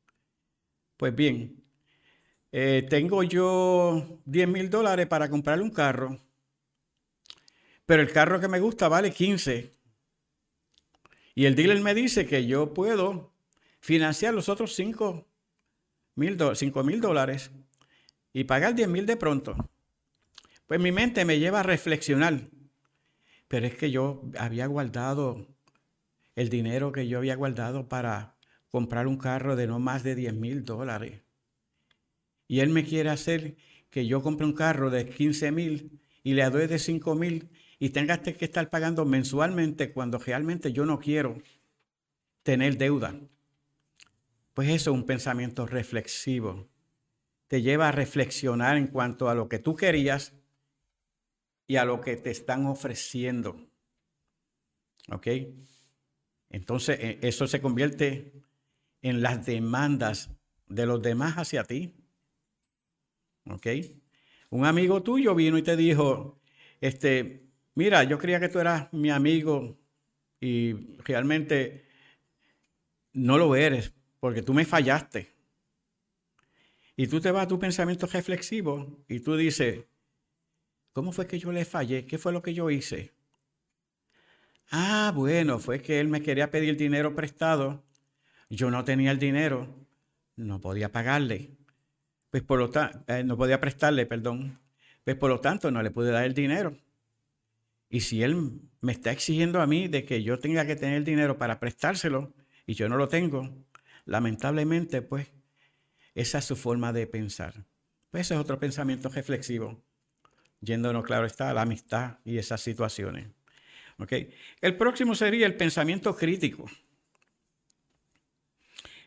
Pues 0.96 1.14
bien, 1.14 1.62
eh, 2.52 2.86
tengo 2.88 3.22
yo 3.22 4.20
10 4.24 4.48
mil 4.48 4.70
dólares 4.70 5.06
para 5.06 5.28
comprarle 5.28 5.64
un 5.64 5.70
carro, 5.70 6.18
pero 7.84 8.00
el 8.00 8.12
carro 8.12 8.40
que 8.40 8.48
me 8.48 8.60
gusta 8.60 8.88
vale 8.88 9.12
15. 9.12 9.72
Y 11.34 11.46
el 11.46 11.54
dealer 11.54 11.80
me 11.80 11.94
dice 11.94 12.26
que 12.26 12.46
yo 12.46 12.72
puedo 12.72 13.34
financiar 13.80 14.32
los 14.32 14.48
otros 14.48 14.74
5 14.74 15.26
mil 16.14 17.00
dólares 17.00 17.50
y 18.32 18.44
pagar 18.44 18.74
10 18.74 18.88
mil 18.88 19.04
de 19.04 19.16
pronto. 19.16 19.56
Pues 20.66 20.80
mi 20.80 20.92
mente 20.92 21.24
me 21.24 21.38
lleva 21.38 21.60
a 21.60 21.64
reflexionar. 21.64 22.40
Pero 23.48 23.66
es 23.66 23.74
que 23.74 23.90
yo 23.90 24.22
había 24.38 24.66
guardado 24.66 25.53
el 26.36 26.48
dinero 26.48 26.92
que 26.92 27.06
yo 27.06 27.18
había 27.18 27.36
guardado 27.36 27.88
para 27.88 28.36
comprar 28.68 29.06
un 29.06 29.16
carro 29.16 29.56
de 29.56 29.66
no 29.66 29.78
más 29.78 30.02
de 30.02 30.14
10 30.14 30.34
mil 30.34 30.64
dólares. 30.64 31.22
Y 32.48 32.60
él 32.60 32.70
me 32.70 32.84
quiere 32.84 33.10
hacer 33.10 33.56
que 33.90 34.06
yo 34.06 34.22
compre 34.22 34.46
un 34.46 34.52
carro 34.52 34.90
de 34.90 35.08
15 35.08 35.52
mil 35.52 36.00
y 36.22 36.34
le 36.34 36.48
doy 36.50 36.66
de 36.66 36.78
5 36.78 37.14
mil 37.14 37.50
y 37.78 37.90
tengas 37.90 38.20
que 38.20 38.44
estar 38.44 38.70
pagando 38.70 39.04
mensualmente 39.04 39.92
cuando 39.92 40.18
realmente 40.18 40.72
yo 40.72 40.84
no 40.86 40.98
quiero 40.98 41.40
tener 42.42 42.76
deuda. 42.76 43.14
Pues 44.54 44.68
eso 44.68 44.90
es 44.90 44.96
un 44.96 45.04
pensamiento 45.04 45.66
reflexivo. 45.66 46.68
Te 47.48 47.62
lleva 47.62 47.88
a 47.88 47.92
reflexionar 47.92 48.76
en 48.76 48.86
cuanto 48.86 49.28
a 49.28 49.34
lo 49.34 49.48
que 49.48 49.58
tú 49.58 49.76
querías 49.76 50.32
y 51.66 51.76
a 51.76 51.84
lo 51.84 52.00
que 52.00 52.16
te 52.16 52.30
están 52.30 52.66
ofreciendo. 52.66 53.56
¿Ok? 55.10 55.28
Entonces, 56.54 57.00
e, 57.00 57.18
eso 57.22 57.48
se 57.48 57.60
convierte 57.60 58.32
en 59.02 59.22
las 59.22 59.44
demandas 59.44 60.30
de 60.68 60.86
los 60.86 61.02
demás 61.02 61.34
hacia 61.34 61.64
ti. 61.64 61.92
¿Ok? 63.50 63.66
Un 64.50 64.64
amigo 64.64 65.02
tuyo 65.02 65.34
vino 65.34 65.58
y 65.58 65.62
te 65.62 65.76
dijo, 65.76 66.40
este, 66.80 67.48
mira, 67.74 68.04
yo 68.04 68.18
creía 68.18 68.38
que 68.38 68.48
tú 68.48 68.60
eras 68.60 68.92
mi 68.92 69.10
amigo 69.10 69.76
y 70.40 70.74
realmente 71.02 71.88
no 73.12 73.36
lo 73.36 73.56
eres 73.56 73.92
porque 74.20 74.42
tú 74.42 74.54
me 74.54 74.64
fallaste. 74.64 75.32
Y 76.94 77.08
tú 77.08 77.20
te 77.20 77.32
vas 77.32 77.46
a 77.46 77.48
tu 77.48 77.58
pensamiento 77.58 78.06
reflexivo 78.06 79.04
y 79.08 79.18
tú 79.18 79.34
dices, 79.34 79.86
¿cómo 80.92 81.10
fue 81.10 81.26
que 81.26 81.40
yo 81.40 81.50
le 81.50 81.64
fallé? 81.64 82.06
¿Qué 82.06 82.16
fue 82.16 82.32
lo 82.32 82.42
que 82.42 82.54
yo 82.54 82.70
hice? 82.70 83.13
Ah, 84.70 85.12
bueno, 85.14 85.58
fue 85.58 85.80
que 85.80 86.00
él 86.00 86.08
me 86.08 86.22
quería 86.22 86.50
pedir 86.50 86.76
dinero 86.76 87.14
prestado. 87.14 87.84
Yo 88.50 88.70
no 88.70 88.84
tenía 88.84 89.10
el 89.10 89.18
dinero, 89.18 89.86
no 90.36 90.60
podía 90.60 90.92
pagarle. 90.92 91.56
Pues 92.30 92.42
por 92.42 92.58
lo 92.58 92.70
tanto, 92.70 93.04
eh, 93.12 93.24
no 93.24 93.36
podía 93.36 93.60
prestarle, 93.60 94.06
perdón. 94.06 94.60
Pues 95.04 95.16
por 95.16 95.30
lo 95.30 95.40
tanto, 95.40 95.70
no 95.70 95.82
le 95.82 95.90
pude 95.90 96.10
dar 96.10 96.24
el 96.24 96.34
dinero. 96.34 96.76
Y 97.88 98.00
si 98.00 98.22
él 98.22 98.60
me 98.80 98.92
está 98.92 99.12
exigiendo 99.12 99.60
a 99.60 99.66
mí 99.66 99.88
de 99.88 100.04
que 100.04 100.22
yo 100.22 100.38
tenga 100.38 100.66
que 100.66 100.76
tener 100.76 100.96
el 100.96 101.04
dinero 101.04 101.38
para 101.38 101.60
prestárselo 101.60 102.34
y 102.66 102.74
yo 102.74 102.88
no 102.88 102.96
lo 102.96 103.08
tengo, 103.08 103.48
lamentablemente, 104.04 105.02
pues, 105.02 105.28
esa 106.14 106.38
es 106.38 106.44
su 106.44 106.56
forma 106.56 106.92
de 106.92 107.06
pensar. 107.06 107.66
Pues 108.10 108.26
ese 108.26 108.34
es 108.34 108.40
otro 108.40 108.58
pensamiento 108.58 109.08
reflexivo, 109.08 109.82
yéndonos, 110.60 111.04
claro 111.04 111.26
está, 111.26 111.50
a 111.50 111.54
la 111.54 111.62
amistad 111.62 112.18
y 112.24 112.38
esas 112.38 112.60
situaciones. 112.60 113.28
El 114.60 114.76
próximo 114.76 115.14
sería 115.14 115.46
el 115.46 115.56
pensamiento 115.56 116.16
crítico. 116.16 116.70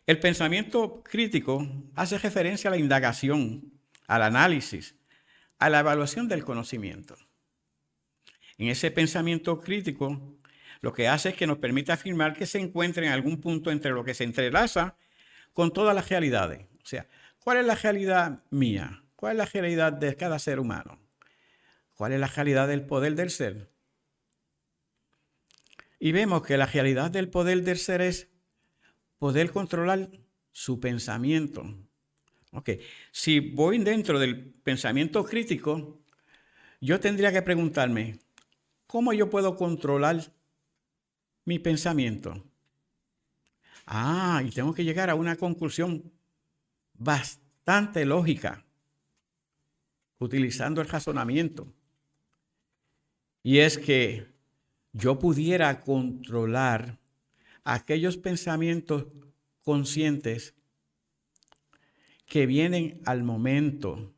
El 0.06 0.18
pensamiento 0.18 1.02
crítico 1.02 1.66
hace 1.94 2.18
referencia 2.18 2.68
a 2.68 2.70
la 2.70 2.78
indagación, 2.78 3.72
al 4.06 4.22
análisis, 4.22 4.96
a 5.58 5.68
la 5.68 5.80
evaluación 5.80 6.28
del 6.28 6.44
conocimiento. 6.44 7.16
En 8.56 8.68
ese 8.68 8.90
pensamiento 8.90 9.60
crítico, 9.60 10.38
lo 10.80 10.92
que 10.92 11.08
hace 11.08 11.30
es 11.30 11.34
que 11.34 11.46
nos 11.46 11.58
permite 11.58 11.92
afirmar 11.92 12.34
que 12.34 12.46
se 12.46 12.58
encuentra 12.58 13.04
en 13.04 13.12
algún 13.12 13.40
punto 13.40 13.70
entre 13.70 13.90
lo 13.90 14.04
que 14.04 14.14
se 14.14 14.24
entrelaza 14.24 14.96
con 15.52 15.72
todas 15.72 15.94
las 15.94 16.08
realidades. 16.08 16.66
O 16.82 16.86
sea, 16.86 17.06
¿cuál 17.40 17.58
es 17.58 17.66
la 17.66 17.74
realidad 17.74 18.42
mía? 18.50 19.04
¿Cuál 19.16 19.32
es 19.32 19.38
la 19.38 19.46
realidad 19.46 19.92
de 19.92 20.16
cada 20.16 20.38
ser 20.38 20.58
humano? 20.58 20.98
¿Cuál 21.94 22.12
es 22.12 22.20
la 22.20 22.28
realidad 22.28 22.68
del 22.68 22.86
poder 22.86 23.14
del 23.14 23.30
ser? 23.30 23.68
Y 25.98 26.12
vemos 26.12 26.42
que 26.42 26.56
la 26.56 26.66
realidad 26.66 27.10
del 27.10 27.28
poder 27.28 27.62
del 27.62 27.78
ser 27.78 28.00
es 28.00 28.28
poder 29.18 29.50
controlar 29.50 30.10
su 30.52 30.80
pensamiento. 30.80 31.64
Ok, 32.52 32.70
si 33.10 33.40
voy 33.40 33.78
dentro 33.78 34.18
del 34.18 34.52
pensamiento 34.54 35.24
crítico, 35.24 36.00
yo 36.80 37.00
tendría 37.00 37.32
que 37.32 37.42
preguntarme, 37.42 38.18
¿cómo 38.86 39.12
yo 39.12 39.28
puedo 39.28 39.56
controlar 39.56 40.32
mi 41.44 41.58
pensamiento? 41.58 42.44
Ah, 43.86 44.42
y 44.44 44.50
tengo 44.50 44.72
que 44.72 44.84
llegar 44.84 45.10
a 45.10 45.14
una 45.14 45.36
conclusión 45.36 46.12
bastante 46.94 48.04
lógica, 48.04 48.64
utilizando 50.18 50.80
el 50.80 50.88
razonamiento. 50.88 51.72
Y 53.42 53.58
es 53.58 53.78
que 53.78 54.26
yo 54.98 55.18
pudiera 55.18 55.80
controlar 55.80 56.98
aquellos 57.62 58.16
pensamientos 58.16 59.06
conscientes 59.62 60.54
que 62.26 62.46
vienen 62.46 63.00
al 63.06 63.22
momento, 63.22 64.12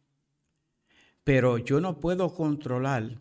pero 1.22 1.58
yo 1.58 1.80
no 1.80 2.00
puedo 2.00 2.32
controlar 2.34 3.20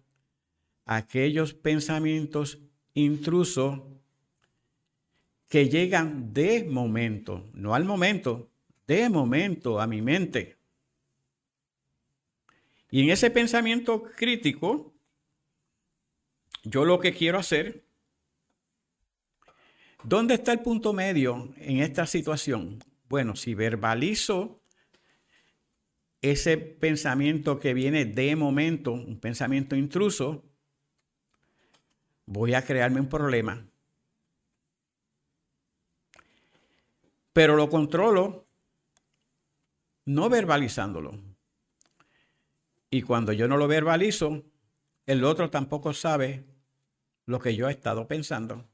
aquellos 0.86 1.54
pensamientos 1.54 2.60
intrusos 2.94 3.82
que 5.50 5.68
llegan 5.68 6.34
de 6.34 6.64
momento, 6.64 7.50
no 7.54 7.76
al 7.76 7.84
momento, 7.84 8.50
de 8.88 9.10
momento 9.10 9.82
a 9.82 9.88
mi 9.88 10.02
mente. 10.02 10.58
Y 12.90 13.04
en 13.04 13.10
ese 13.10 13.30
pensamiento 13.30 14.04
crítico, 14.16 14.89
yo 16.64 16.86
lo 16.86 17.00
que 17.00 17.14
quiero 17.14 17.40
hacer, 17.40 17.84
¿dónde 20.04 20.36
está 20.36 20.52
el 20.52 20.62
punto 20.62 20.94
medio 20.94 21.54
en 21.58 21.80
esta 21.80 22.06
situación? 22.06 22.84
Bueno, 23.08 23.36
si 23.36 23.54
verbalizo 23.54 24.62
ese 26.22 26.58
pensamiento 26.58 27.60
que 27.60 27.74
viene 27.74 28.06
de 28.06 28.36
momento, 28.36 28.92
un 28.92 29.20
pensamiento 29.20 29.76
intruso, 29.76 30.44
voy 32.26 32.54
a 32.54 32.64
crearme 32.64 33.00
un 33.00 33.10
problema. 33.10 33.66
Pero 37.34 37.56
lo 37.56 37.70
controlo 37.70 38.46
no 40.06 40.30
verbalizándolo. 40.30 41.18
Y 42.90 43.04
cuando 43.04 43.32
yo 43.32 43.48
no 43.48 43.58
lo 43.58 43.68
verbalizo, 43.68 44.44
el 45.10 45.24
otro 45.24 45.50
tampoco 45.50 45.92
sabe 45.92 46.46
lo 47.26 47.40
que 47.40 47.56
yo 47.56 47.68
he 47.68 47.72
estado 47.72 48.08
pensando. 48.08 48.70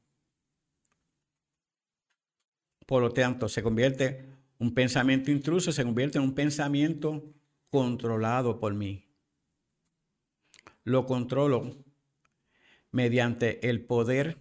Por 2.86 3.02
lo 3.02 3.14
tanto, 3.14 3.48
se 3.48 3.64
convierte 3.64 4.26
un 4.60 4.74
pensamiento 4.74 5.32
intruso, 5.32 5.72
se 5.72 5.86
convierte 5.86 6.18
en 6.18 6.26
un 6.26 6.36
pensamiento 6.36 7.24
controlado 7.70 8.60
por 8.60 8.74
mí. 8.74 9.08
Lo 10.84 11.06
controlo 11.06 11.78
mediante 12.92 13.70
el 13.70 13.86
poder 13.86 14.38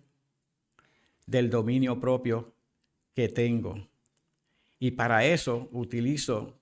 del 1.26 1.48
dominio 1.48 2.00
propio 2.00 2.56
que 3.14 3.28
tengo. 3.28 3.88
Y 4.80 4.90
para 4.90 5.24
eso 5.26 5.68
utilizo 5.70 6.60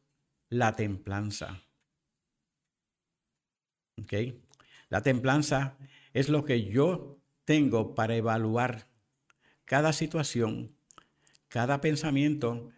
la 0.51 0.77
templanza. 0.77 1.63
¿Ok? 3.99 4.42
La 4.93 5.01
templanza 5.01 5.79
es 6.13 6.29
lo 6.29 6.45
que 6.45 6.65
yo 6.65 7.19
tengo 7.47 7.95
para 7.95 8.15
evaluar 8.15 8.91
cada 9.65 9.95
situación, 9.95 10.77
cada 11.49 11.81
pensamiento 11.81 12.71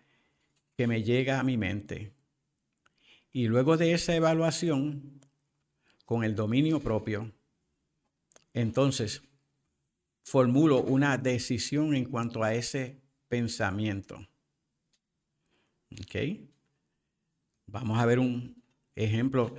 que 0.77 0.87
me 0.87 1.03
llega 1.03 1.40
a 1.40 1.42
mi 1.42 1.57
mente. 1.57 2.12
Y 3.33 3.48
luego 3.48 3.77
de 3.77 3.94
esa 3.94 4.14
evaluación, 4.14 5.20
con 6.05 6.22
el 6.22 6.37
dominio 6.37 6.79
propio, 6.79 7.33
entonces 8.53 9.24
formulo 10.22 10.83
una 10.83 11.18
decisión 11.18 11.96
en 11.96 12.05
cuanto 12.05 12.44
a 12.44 12.55
ese 12.55 13.03
pensamiento. 13.27 14.24
Vamos 17.66 17.98
a 17.98 18.07
ver 18.07 18.20
un 18.20 18.62
ejemplo 18.94 19.53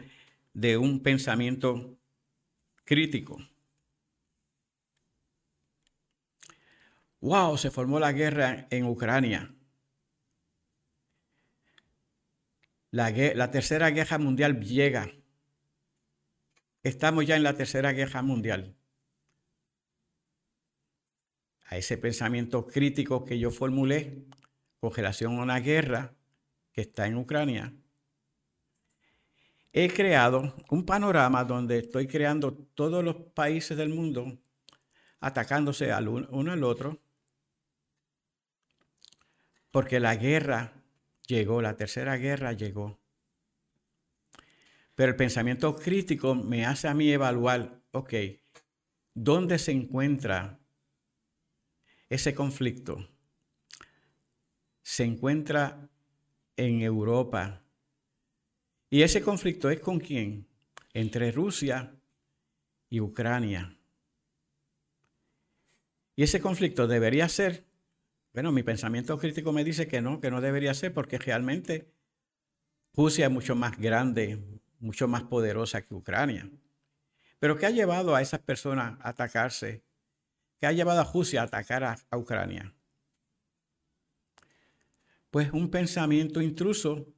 de 0.53 0.77
un 0.77 1.01
pensamiento 1.01 1.97
crítico. 2.85 3.37
Wow, 7.19 7.57
se 7.57 7.71
formó 7.71 7.99
la 7.99 8.11
guerra 8.11 8.67
en 8.69 8.85
Ucrania. 8.85 9.51
La, 12.91 13.51
tercera 13.51 13.89
guerra 13.89 14.17
mundial 14.17 14.61
llega. 14.61 15.11
Estamos 16.83 17.25
ya 17.25 17.35
en 17.35 17.43
la 17.43 17.57
tercera 17.57 17.91
guerra 17.91 18.21
mundial. 18.21 18.75
A 21.65 21.77
ese 21.77 21.97
pensamiento 21.97 22.67
crítico 22.67 23.25
que 23.25 23.39
yo 23.39 23.51
formulé 23.51 24.23
con 24.79 24.93
relación 24.93 25.37
a 25.37 25.43
una 25.43 25.59
guerra 25.59 26.13
que 26.71 26.81
está 26.81 27.07
en 27.07 27.17
Ucrania, 27.17 27.73
he 29.77 29.89
creado 29.89 30.55
un 30.69 30.85
panorama 30.85 31.43
donde 31.43 31.79
estoy 31.79 32.07
creando 32.07 32.53
todos 32.53 33.03
los 33.03 33.17
países 33.33 33.75
del 33.75 33.89
mundo 33.89 34.39
atacándose 35.19 35.91
uno 36.29 36.51
al 36.53 36.63
otro 36.63 37.01
Porque 39.71 39.99
la 39.99 40.15
guerra 40.15 40.81
llegó, 41.27 41.61
la 41.61 41.75
tercera 41.75 42.15
guerra 42.15 42.53
llegó. 42.53 43.01
Pero 44.95 45.09
el 45.11 45.17
pensamiento 45.17 45.75
crítico 45.75 46.35
me 46.35 46.65
hace 46.65 46.87
a 46.87 46.93
mí 46.93 47.11
evaluar, 47.11 47.81
ok, 47.91 48.13
¿dónde 49.13 49.59
se 49.59 49.73
encuentra 49.73 50.57
ese 52.07 52.33
conflicto? 52.33 53.09
Se 54.83 55.03
encuentra 55.03 55.89
en 56.55 56.81
Europa. 56.81 57.64
¿Y 58.95 59.03
ese 59.03 59.21
conflicto 59.21 59.69
es 59.69 59.81
con 59.81 59.99
quién? 59.99 60.47
Entre 60.93 61.29
Rusia 61.29 61.93
y 62.89 63.01
Ucrania. 63.01 63.77
Y 66.15 66.23
ese 66.23 66.39
conflicto 66.39 66.87
debería 66.87 67.27
ser, 67.27 67.65
bueno, 68.31 68.53
mi 68.53 68.63
pensamiento 68.63 69.17
crítico 69.17 69.51
me 69.51 69.65
dice 69.65 69.89
que 69.89 69.99
no, 69.99 70.21
que 70.21 70.31
no 70.31 70.39
debería 70.39 70.73
ser 70.73 70.93
porque 70.93 71.17
realmente 71.17 71.91
Rusia 72.93 73.25
es 73.25 73.31
mucho 73.33 73.53
más 73.53 73.77
grande, 73.77 74.41
mucho 74.79 75.09
más 75.09 75.23
poderosa 75.23 75.81
que 75.81 75.93
Ucrania. 75.93 76.49
Pero 77.39 77.57
¿qué 77.57 77.65
ha 77.65 77.71
llevado 77.71 78.15
a 78.15 78.21
esas 78.21 78.39
personas 78.39 78.97
a 79.01 79.09
atacarse? 79.09 79.83
¿Qué 80.57 80.67
ha 80.67 80.71
llevado 80.71 81.01
a 81.01 81.11
Rusia 81.11 81.41
a 81.41 81.47
atacar 81.47 81.83
a, 81.83 81.97
a 82.09 82.17
Ucrania? 82.17 82.73
Pues 85.31 85.51
un 85.51 85.69
pensamiento 85.69 86.41
intruso 86.41 87.13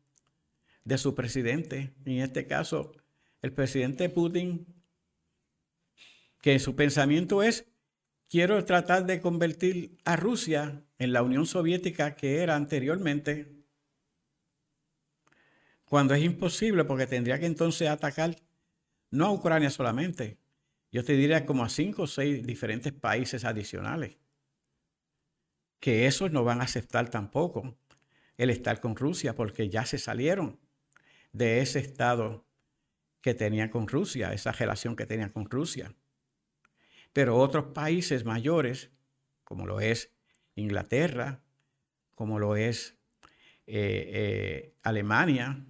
de 0.87 0.97
su 0.97 1.13
presidente, 1.13 1.93
en 2.05 2.19
este 2.19 2.47
caso 2.47 2.93
el 3.41 3.51
presidente 3.51 4.07
Putin, 4.07 4.65
que 6.41 6.59
su 6.59 6.77
pensamiento 6.77 7.43
es, 7.43 7.67
quiero 8.29 8.63
tratar 8.63 9.05
de 9.05 9.19
convertir 9.19 9.97
a 10.05 10.15
Rusia 10.15 10.85
en 10.97 11.11
la 11.11 11.23
Unión 11.23 11.45
Soviética 11.45 12.15
que 12.15 12.41
era 12.41 12.55
anteriormente, 12.55 13.53
cuando 15.83 16.13
es 16.13 16.23
imposible 16.23 16.85
porque 16.85 17.05
tendría 17.05 17.37
que 17.37 17.47
entonces 17.47 17.89
atacar 17.89 18.37
no 19.11 19.25
a 19.25 19.31
Ucrania 19.33 19.69
solamente, 19.69 20.39
yo 20.89 21.03
te 21.03 21.13
diría 21.13 21.45
como 21.45 21.65
a 21.65 21.69
cinco 21.69 22.03
o 22.03 22.07
seis 22.07 22.45
diferentes 22.45 22.93
países 22.93 23.43
adicionales, 23.43 24.17
que 25.81 26.07
esos 26.07 26.31
no 26.31 26.45
van 26.45 26.61
a 26.61 26.63
aceptar 26.63 27.09
tampoco 27.09 27.77
el 28.37 28.49
estar 28.51 28.79
con 28.79 28.95
Rusia 28.95 29.35
porque 29.35 29.67
ya 29.67 29.85
se 29.85 29.97
salieron 29.97 30.65
de 31.31 31.61
ese 31.61 31.79
estado 31.79 32.45
que 33.21 33.33
tenían 33.33 33.69
con 33.69 33.87
Rusia, 33.87 34.33
esa 34.33 34.51
relación 34.51 34.95
que 34.95 35.05
tenían 35.05 35.29
con 35.29 35.49
Rusia. 35.49 35.93
Pero 37.13 37.37
otros 37.37 37.73
países 37.73 38.25
mayores, 38.25 38.91
como 39.43 39.65
lo 39.65 39.79
es 39.79 40.11
Inglaterra, 40.55 41.41
como 42.15 42.39
lo 42.39 42.55
es 42.55 42.97
eh, 43.65 44.09
eh, 44.13 44.75
Alemania, 44.83 45.65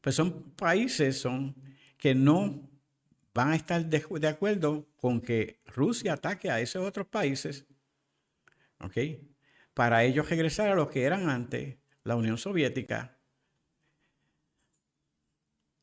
pues 0.00 0.16
son 0.16 0.52
países 0.54 1.18
son, 1.18 1.54
que 1.96 2.14
no 2.14 2.68
van 3.34 3.52
a 3.52 3.56
estar 3.56 3.84
de, 3.86 4.28
acuerdo 4.28 4.86
con 4.96 5.20
que 5.20 5.60
Rusia 5.66 6.14
ataque 6.14 6.50
a 6.50 6.60
esos 6.60 6.86
otros 6.86 7.06
países, 7.06 7.66
¿ok? 8.80 8.96
Para 9.74 10.04
ellos 10.04 10.28
regresar 10.28 10.68
a 10.68 10.74
lo 10.74 10.88
que 10.88 11.04
eran 11.04 11.30
antes 11.30 11.78
la 12.04 12.16
Unión 12.16 12.36
Soviética. 12.36 13.16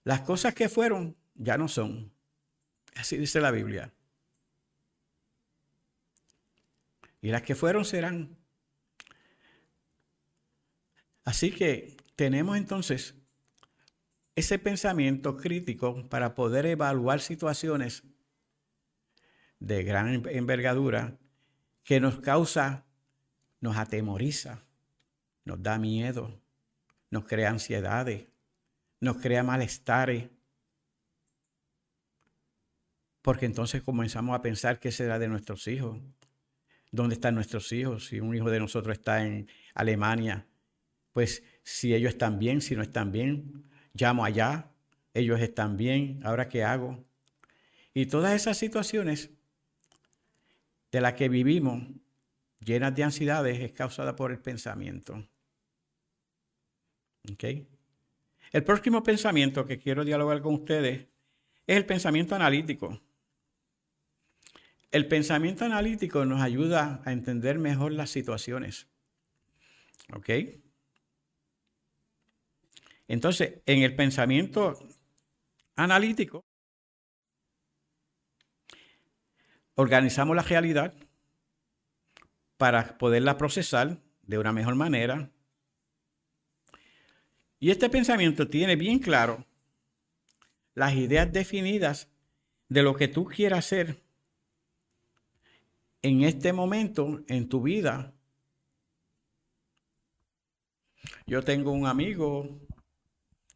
Las 0.10 0.22
cosas 0.22 0.56
que 0.56 0.70
fueron 0.70 1.16
ya 1.36 1.56
no 1.56 1.68
son. 1.68 2.12
Así 2.96 3.16
dice 3.16 3.40
la 3.40 3.52
Biblia. 3.52 3.94
Y 7.22 7.30
las 7.30 7.44
que 7.44 7.54
fueron 7.54 7.86
serán. 7.86 8.36
Así 11.26 11.52
que 11.52 11.96
tenemos 12.16 12.58
entonces 12.58 13.14
ese 14.34 14.58
pensamiento 14.58 15.38
crítico 15.38 16.10
para 16.10 16.34
poder 16.34 16.66
evaluar 16.66 17.22
situaciones 17.22 18.02
de 19.60 19.84
gran 19.84 20.28
envergadura 20.28 21.20
que 21.84 22.00
nos 22.00 22.20
causa, 22.20 22.84
nos 23.62 23.78
atemoriza, 23.78 24.66
nos 25.46 25.62
da 25.62 25.78
miedo, 25.78 26.42
nos 27.12 27.26
crea 27.26 27.52
ansiedades, 27.52 28.29
nos 29.00 29.18
crea 29.18 29.44
malestares. 29.44 30.30
Porque 33.22 33.46
entonces 33.46 33.82
comenzamos 33.82 34.36
a 34.36 34.42
pensar 34.42 34.80
qué 34.80 34.92
será 34.92 35.20
de 35.20 35.28
nuestros 35.28 35.68
hijos, 35.68 36.00
dónde 36.92 37.16
están 37.16 37.36
nuestros 37.36 37.72
hijos, 37.72 38.08
si 38.08 38.20
un 38.20 38.36
hijo 38.36 38.50
de 38.50 38.60
nosotros 38.60 38.98
está 38.98 39.26
en 39.26 39.48
Alemania, 39.74 40.48
pues 41.14 41.44
si 41.64 41.94
ellos 41.94 42.14
están 42.14 42.40
bien, 42.40 42.62
si 42.62 42.76
no 42.76 42.82
están 42.82 43.12
bien, 43.12 43.66
llamo 43.94 44.24
allá, 44.24 44.72
ellos 45.14 45.40
están 45.42 45.78
bien, 45.78 46.22
ahora 46.24 46.48
qué 46.48 46.64
hago. 46.64 47.04
Y 47.94 48.06
todas 48.06 48.34
esas 48.34 48.58
situaciones 48.58 49.32
de 50.92 51.02
las 51.02 51.14
que 51.14 51.30
vivimos, 51.30 51.84
llenas 52.60 52.96
de 52.96 53.04
ansiedades, 53.04 53.60
es 53.60 53.72
causada 53.72 54.16
por 54.16 54.32
el 54.32 54.40
pensamiento. 54.40 55.28
El 58.52 58.64
próximo 58.64 59.04
pensamiento 59.04 59.66
que 59.66 59.78
quiero 59.78 60.04
dialogar 60.04 60.42
con 60.42 60.56
ustedes 60.56 61.08
es 61.68 61.78
el 61.78 61.86
pensamiento 61.86 62.36
analítico. 62.36 63.00
El 64.92 65.08
pensamiento 65.08 65.66
analítico 65.66 66.26
nos 66.26 66.42
ayuda 66.42 67.02
a 67.06 67.12
entender 67.12 67.60
mejor 67.60 67.92
las 67.92 68.10
situaciones. 68.10 68.88
¿Ok? 70.14 70.30
Entonces, 73.08 73.62
en 73.66 73.84
el 73.84 73.96
pensamiento 73.96 74.80
analítico, 75.76 76.44
organizamos 79.76 80.36
la 80.36 80.42
realidad 80.42 80.94
para 82.58 82.98
poderla 82.98 83.38
procesar 83.38 84.02
de 84.24 84.38
una 84.38 84.52
mejor 84.52 84.76
manera. 84.76 85.32
Y 87.60 87.72
este 87.72 87.90
pensamiento 87.90 88.48
tiene 88.48 88.76
bien 88.76 89.00
claro 89.00 89.46
las 90.76 90.94
ideas 90.96 91.32
definidas 91.32 92.10
de 92.70 92.84
lo 92.84 92.96
que 92.96 93.08
tú 93.08 93.26
quieras 93.26 93.66
hacer 93.66 94.02
en 96.02 96.24
este 96.24 96.54
momento 96.54 97.24
en 97.28 97.50
tu 97.50 97.62
vida. 97.62 98.14
Yo 101.26 101.44
tengo 101.44 101.72
un 101.72 101.86
amigo 101.86 102.60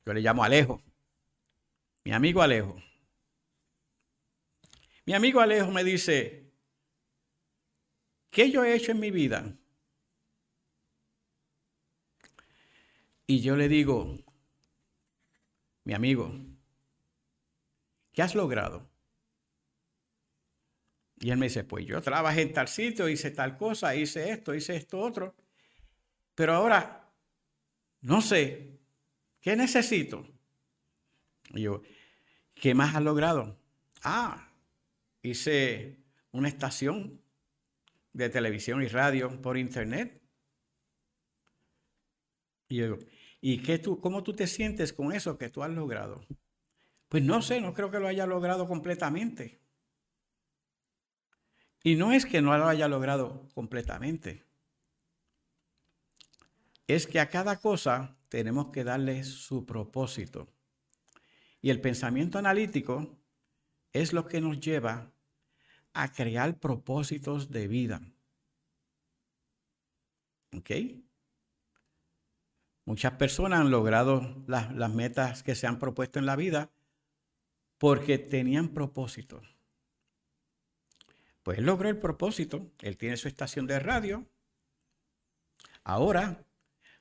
yo 0.06 0.14
le 0.14 0.22
llamo 0.22 0.44
Alejo. 0.44 0.82
Mi 2.04 2.12
amigo 2.12 2.42
Alejo. 2.42 2.76
Mi 5.06 5.14
amigo 5.14 5.40
Alejo 5.40 5.72
me 5.72 5.84
dice, 5.84 6.52
¿qué 8.30 8.52
yo 8.52 8.64
he 8.64 8.76
hecho 8.76 8.92
en 8.92 9.00
mi 9.00 9.12
vida? 9.12 9.58
Y 13.26 13.42
yo 13.42 13.56
le 13.56 13.68
digo, 13.68 14.18
mi 15.84 15.94
amigo, 15.94 16.32
¿qué 18.12 18.22
has 18.22 18.36
logrado? 18.36 18.90
Y 21.20 21.32
él 21.32 21.38
me 21.38 21.46
dice, 21.46 21.64
pues 21.64 21.86
yo 21.86 22.02
trabajé 22.02 22.42
en 22.42 22.54
tal 22.54 22.68
sitio, 22.68 23.08
hice 23.08 23.32
tal 23.32 23.58
cosa, 23.58 23.96
hice 23.96 24.30
esto, 24.32 24.54
hice 24.54 24.76
esto 24.76 25.00
otro. 25.00 25.36
Pero 26.36 26.54
ahora, 26.54 27.10
no 28.02 28.22
sé, 28.22 28.74
¿Qué 29.44 29.58
necesito? 29.58 30.26
Y 31.54 31.64
yo, 31.64 31.82
¿qué 32.56 32.74
más 32.74 32.96
has 32.96 33.04
logrado? 33.04 33.60
Ah, 34.02 34.50
hice 35.22 35.98
una 36.32 36.48
estación 36.48 37.22
de 38.14 38.30
televisión 38.30 38.82
y 38.82 38.88
radio 38.88 39.42
por 39.42 39.58
internet. 39.58 40.22
Y 42.70 42.78
yo 42.78 42.84
digo, 42.86 43.00
¿y 43.46 43.58
qué 43.58 43.78
tú, 43.78 44.00
cómo 44.00 44.24
tú 44.24 44.34
te 44.34 44.48
sientes 44.48 44.94
con 44.94 45.12
eso 45.12 45.38
que 45.38 45.50
tú 45.50 45.64
has 45.64 45.70
logrado? 45.70 46.26
Pues 47.10 47.22
no 47.24 47.42
sé, 47.42 47.60
no 47.60 47.74
creo 47.74 47.92
que 47.92 48.00
lo 48.00 48.08
haya 48.08 48.26
logrado 48.26 48.66
completamente. 48.66 49.60
Y 51.84 51.96
no 51.96 52.14
es 52.14 52.26
que 52.26 52.42
no 52.42 52.58
lo 52.58 52.70
haya 52.70 52.88
logrado 52.88 53.50
completamente. 53.54 54.46
Es 56.88 57.06
que 57.06 57.20
a 57.20 57.30
cada 57.30 57.58
cosa 57.58 58.16
tenemos 58.30 58.70
que 58.70 58.86
darle 58.86 59.26
su 59.26 59.66
propósito. 59.66 60.48
Y 61.62 61.70
el 61.70 61.82
pensamiento 61.82 62.40
analítico 62.40 63.20
es 63.92 64.14
lo 64.14 64.26
que 64.26 64.40
nos 64.40 64.62
lleva 64.62 65.12
a 65.92 66.14
crear 66.14 66.58
propósitos 66.62 67.52
de 67.52 67.68
vida. 67.68 68.02
¿Ok? 70.56 70.72
Muchas 72.86 73.14
personas 73.14 73.62
han 73.62 73.72
logrado 73.72 74.44
las, 74.48 74.94
metas 74.94 75.44
que 75.44 75.56
se 75.56 75.68
han 75.68 75.80
propuesto 75.80 76.20
en 76.20 76.26
la 76.26 76.36
vida 76.36 76.70
porque 77.78 78.18
tenían 78.18 78.70
propósito. 78.70 79.42
Pues 81.44 81.60
él 81.60 81.66
logró 81.66 81.90
el 81.90 81.98
propósito, 81.98 82.72
él 82.80 82.98
tiene 82.98 83.18
su 83.18 83.28
estación 83.28 83.68
de 83.68 83.80
radio, 83.80 84.28
Ahora 85.84 86.46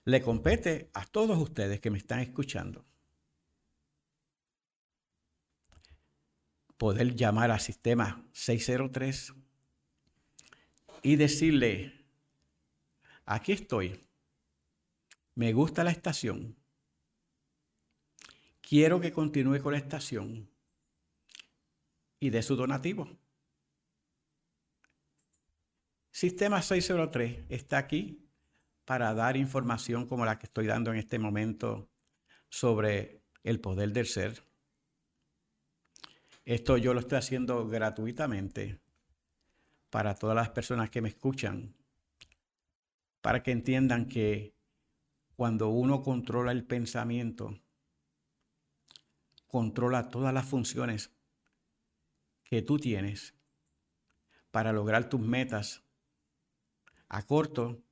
le 0.05 0.21
compete 0.23 0.90
a 0.95 1.05
todos 1.05 1.38
ustedes 1.38 1.81
que 1.81 1.90
me 1.90 1.99
están 1.99 2.18
escuchando 2.18 2.85
poder 6.77 7.14
llamar 7.14 7.53
al 7.53 7.61
sistema 7.61 8.27
603 8.33 9.35
y 11.03 11.14
decirle, 11.14 12.05
aquí 13.25 13.53
estoy, 13.53 14.01
me 15.35 15.53
gusta 15.53 15.85
la 15.85 15.90
estación, 15.90 16.57
quiero 18.61 19.01
que 19.01 19.12
continúe 19.12 19.61
con 19.61 19.73
la 19.73 19.79
estación 19.79 20.51
y 22.21 22.31
de 22.31 22.42
su 22.42 22.57
donativo. 22.57 23.09
Sistema 26.11 26.62
603 26.62 27.47
está 27.49 27.79
aquí 27.79 28.29
para 28.85 29.14
dar 29.14 29.37
información 29.37 30.07
como 30.07 30.25
la 30.25 30.38
que 30.38 30.47
estoy 30.47 30.66
dando 30.66 30.92
en 30.92 30.99
este 30.99 31.18
momento 31.18 31.90
sobre 32.49 33.23
el 33.42 33.61
poder 33.61 33.92
del 33.92 34.07
ser 34.07 34.53
esto 36.45 36.77
yo 36.77 36.92
lo 36.92 37.01
estoy 37.01 37.18
haciendo 37.18 37.68
gratuitamente 37.68 38.81
para 39.90 40.14
todas 40.14 40.35
las 40.35 40.51
personas 40.51 40.90
que 40.90 41.01
me 41.01 41.09
escuchan, 41.09 41.77
para 43.21 43.42
que 43.42 43.53
entiendan 43.53 44.09
que 44.09 44.55
cuando 45.42 45.70
uno 45.70 46.05
controla 46.05 46.52
el 46.52 46.62
pensamiento, 46.62 47.59
controla 49.48 50.09
todas 50.09 50.33
las 50.33 50.46
funciones 50.46 51.11
que 52.44 52.62
tú 52.62 52.78
tienes 52.78 53.35
para 54.52 54.72
lograr 54.72 55.09
tus 55.09 55.20
metas 55.20 55.83
a 57.09 57.26
corto 57.26 57.83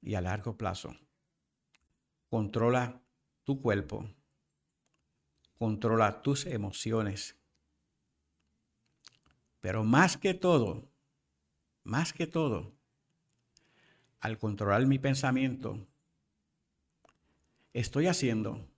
y 0.00 0.14
a 0.14 0.20
largo 0.20 0.56
plazo. 0.56 0.94
Controla 2.30 3.02
tu 3.42 3.60
cuerpo, 3.60 4.08
controla 5.58 6.22
tus 6.22 6.46
emociones, 6.46 7.34
pero 9.60 9.82
más 9.82 10.16
que 10.16 10.32
todo, 10.32 10.88
más 11.82 12.12
que 12.12 12.28
todo, 12.28 12.72
al 14.20 14.38
controlar 14.38 14.86
mi 14.86 15.00
pensamiento, 15.00 15.87
estoy 17.72 18.06
haciendo 18.06 18.68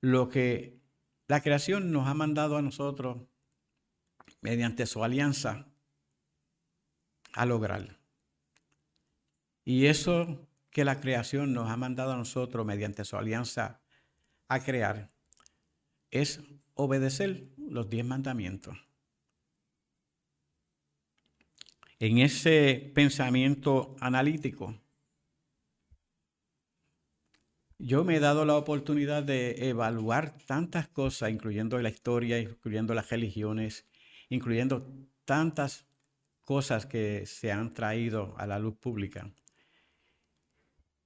lo 0.00 0.28
que 0.28 0.80
la 1.26 1.42
creación 1.42 1.92
nos 1.92 2.06
ha 2.06 2.14
mandado 2.14 2.56
a 2.56 2.62
nosotros 2.62 3.18
mediante 4.40 4.86
su 4.86 5.02
alianza 5.02 5.66
a 7.32 7.44
lograr. 7.44 7.98
Y 9.64 9.86
eso 9.86 10.48
que 10.70 10.84
la 10.84 11.00
creación 11.00 11.52
nos 11.52 11.70
ha 11.70 11.76
mandado 11.76 12.12
a 12.12 12.16
nosotros 12.16 12.64
mediante 12.64 13.04
su 13.04 13.16
alianza 13.16 13.80
a 14.48 14.60
crear 14.60 15.10
es 16.10 16.40
obedecer 16.74 17.48
los 17.56 17.90
diez 17.90 18.04
mandamientos. 18.04 18.76
en 22.00 22.18
ese 22.18 22.92
pensamiento 22.94 23.96
analítico, 24.00 24.74
yo 27.78 28.04
me 28.04 28.16
he 28.16 28.20
dado 28.20 28.44
la 28.44 28.56
oportunidad 28.56 29.22
de 29.22 29.68
evaluar 29.68 30.36
tantas 30.46 30.88
cosas, 30.88 31.30
incluyendo 31.30 31.78
la 31.78 31.88
historia, 31.88 32.40
incluyendo 32.40 32.92
las 32.92 33.08
religiones, 33.10 33.86
incluyendo 34.28 34.86
tantas 35.24 35.86
cosas 36.42 36.86
que 36.86 37.24
se 37.26 37.52
han 37.52 37.74
traído 37.74 38.34
a 38.36 38.46
la 38.46 38.58
luz 38.58 38.76
pública. 38.76 39.30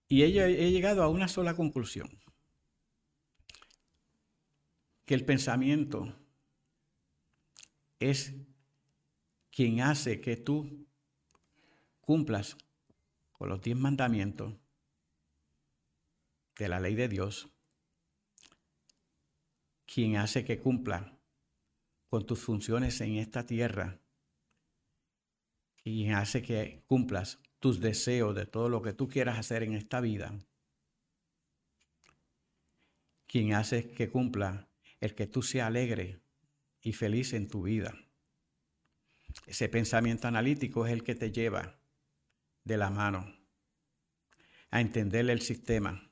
Y 0.08 0.22
he, 0.22 0.70
llegado 0.70 1.02
a 1.02 1.08
una 1.08 1.28
sola 1.28 1.54
conclusión, 1.54 2.08
que 5.04 5.14
el 5.14 5.24
pensamiento 5.24 6.14
es 7.98 8.34
quien 9.50 9.80
hace 9.80 10.20
que 10.20 10.36
tú 10.36 10.86
cumplas 12.00 12.56
con 13.32 13.48
los 13.48 13.60
diez 13.60 13.76
mandamientos 13.76 14.61
de 16.62 16.68
la 16.68 16.78
ley 16.78 16.94
de 16.94 17.08
Dios, 17.08 17.48
quien 19.84 20.16
hace 20.16 20.44
que 20.44 20.60
cumpla 20.60 21.18
con 22.08 22.24
tus 22.24 22.38
funciones 22.38 23.00
en 23.00 23.16
esta 23.16 23.44
tierra, 23.44 24.00
quien 25.82 26.14
hace 26.14 26.40
que 26.40 26.84
cumplas 26.86 27.40
tus 27.58 27.80
deseos 27.80 28.36
de 28.36 28.46
todo 28.46 28.68
lo 28.68 28.80
que 28.80 28.92
tú 28.92 29.08
quieras 29.08 29.40
hacer 29.40 29.64
en 29.64 29.72
esta 29.72 30.00
vida, 30.00 30.38
quien 33.26 33.54
hace 33.54 33.90
que 33.90 34.08
cumpla 34.08 34.68
el 35.00 35.16
que 35.16 35.26
tú 35.26 35.42
seas 35.42 35.66
alegre 35.66 36.20
y 36.80 36.92
feliz 36.92 37.32
en 37.32 37.48
tu 37.48 37.62
vida. 37.62 37.92
Ese 39.48 39.68
pensamiento 39.68 40.28
analítico 40.28 40.86
es 40.86 40.92
el 40.92 41.02
que 41.02 41.16
te 41.16 41.32
lleva 41.32 41.80
de 42.62 42.76
la 42.76 42.90
mano 42.90 43.34
a 44.70 44.80
entender 44.80 45.28
el 45.28 45.40
sistema, 45.40 46.11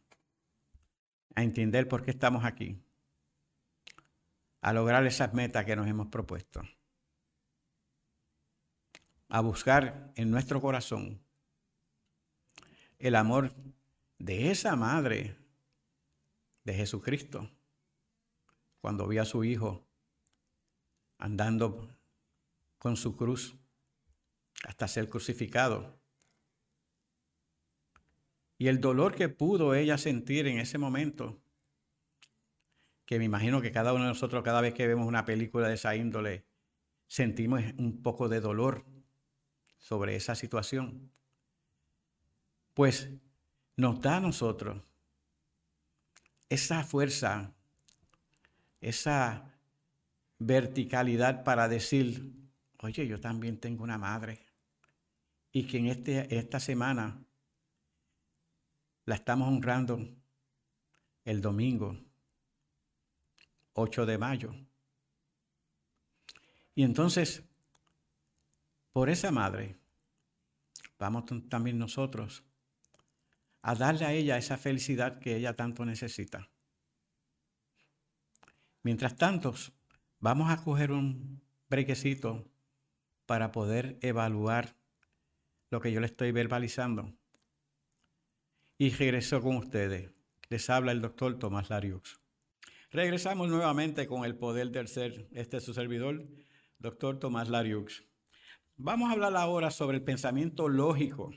a 1.35 1.43
entender 1.43 1.89
por 1.89 2.05
qué 2.05 2.11
estamos 2.11 2.45
aquí, 2.45 2.83
a 4.61 4.73
lograr 4.73 5.07
esas 5.07 5.33
metas 5.33 5.65
que 5.65 5.77
nos 5.77 5.87
hemos 5.87 6.09
propuesto, 6.09 6.63
a 9.29 9.41
buscar 9.41 10.13
en 10.17 10.31
nuestro 10.31 10.61
corazón 10.61 11.21
el 12.99 13.15
amor 13.15 13.55
de 14.19 14.51
esa 14.51 14.77
madre 14.77 15.37
de 16.65 16.75
Jesucristo 16.75 17.51
cuando 18.81 19.07
vio 19.09 19.23
a 19.23 19.27
su 19.27 19.45
hijo 19.45 19.87
andando 21.19 21.89
con 22.79 22.97
su 22.97 23.17
cruz 23.17 23.55
hasta 24.65 24.89
ser 24.89 25.09
crucificado. 25.09 26.00
Y 28.61 28.69
el 28.69 28.79
dolor 28.79 29.15
que 29.15 29.31
pudo 29.31 29.75
ella 29.75 29.97
sentir 29.97 30.47
en 30.47 30.59
ese 30.59 30.77
momento, 30.77 31.41
que 33.07 33.19
me 33.19 33.25
imagino 33.25 33.63
que 33.63 33.73
cada 33.73 33.95
uno 33.95 34.03
de 34.03 34.11
nosotros, 34.11 34.45
cada 34.45 34.61
vez 34.61 34.75
que 34.75 34.87
vemos 34.87 35.07
una 35.07 35.25
película 35.25 35.67
de 35.67 35.77
esa 35.77 35.97
índole, 35.97 36.45
sentimos 37.07 37.63
un 37.79 38.03
poco 38.03 38.29
de 38.29 38.43
dolor 38.43 38.85
sobre 39.79 40.15
esa 40.15 40.35
situación. 40.35 41.11
Pues 42.75 43.09
nos 43.77 43.99
da 44.03 44.19
a 44.19 44.21
nosotros 44.21 44.83
esa 46.51 46.85
fuerza, 46.85 47.55
esa 48.83 49.55
verticalidad 50.39 51.45
para 51.45 51.67
decir, 51.67 52.31
oye, 52.81 53.07
yo 53.07 53.21
también 53.21 53.59
tengo 53.59 53.85
una 53.85 53.97
madre 53.97 54.45
y 55.51 55.67
que 55.67 55.79
en 55.79 55.87
este, 55.87 56.37
esta 56.37 56.61
semana 56.61 57.25
la 59.11 59.17
estamos 59.17 59.49
honrando 59.49 60.09
el 61.25 61.41
domingo 61.41 61.99
8 63.73 64.07
de 64.07 64.19
mayo. 64.19 64.55
Y 66.77 66.85
entonces, 66.85 67.43
por 68.93 69.11
esa 69.11 69.33
madre, 69.33 69.77
vamos 70.97 71.25
también 71.49 71.77
nosotros 71.77 72.45
a 73.63 73.75
darle 73.75 74.05
a 74.05 74.13
ella 74.13 74.39
esa 74.39 74.57
felicidad 74.57 75.19
que 75.19 75.35
ella 75.35 75.57
tanto 75.57 75.85
necesita. 75.85 76.49
Mientras 78.85 79.17
tanto, 79.17 79.57
vamos 80.21 80.53
a 80.53 80.63
coger 80.63 80.93
un 80.93 81.43
brequecito 81.69 82.49
para 83.27 83.51
poder 83.51 83.99
evaluar 84.03 84.77
lo 85.69 85.81
que 85.81 85.91
yo 85.91 85.99
le 85.99 86.07
estoy 86.07 86.31
verbalizando. 86.31 87.20
Y 88.81 88.89
regreso 88.89 89.43
con 89.43 89.59
ustedes. 89.59 90.11
Les 90.49 90.71
habla 90.71 90.93
el 90.93 91.03
doctor 91.03 91.39
Tomás 91.39 91.69
Lariux. 91.69 92.19
Regresamos 92.91 93.51
nuevamente 93.51 94.07
con 94.07 94.25
el 94.25 94.39
poder 94.39 94.71
del 94.71 94.89
ser. 94.89 95.29
Este 95.33 95.59
es 95.59 95.65
su 95.65 95.75
servidor, 95.75 96.27
doctor 96.79 97.19
Tomás 97.19 97.51
Lariux. 97.51 98.03
Vamos 98.77 99.11
a 99.11 99.13
hablar 99.13 99.37
ahora 99.37 99.71
sobre 99.71 99.99
el 99.99 100.03
pensamiento 100.03 100.67
lógico. 100.71 101.31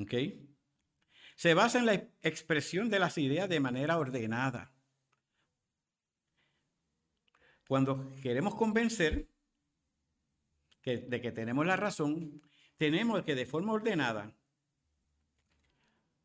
¿Ok? 0.00 0.14
Se 1.36 1.54
basa 1.54 1.78
en 1.78 1.86
la 1.86 1.94
expresión 2.22 2.90
de 2.90 2.98
las 2.98 3.16
ideas 3.16 3.48
de 3.48 3.60
manera 3.60 3.96
ordenada. 3.96 4.74
Cuando 7.68 8.04
queremos 8.20 8.56
convencer, 8.56 9.28
de 10.82 11.20
que 11.20 11.30
tenemos 11.30 11.64
la 11.64 11.76
razón, 11.76 12.42
tenemos 12.76 13.22
que 13.22 13.36
de 13.36 13.46
forma 13.46 13.74
ordenada 13.74 14.34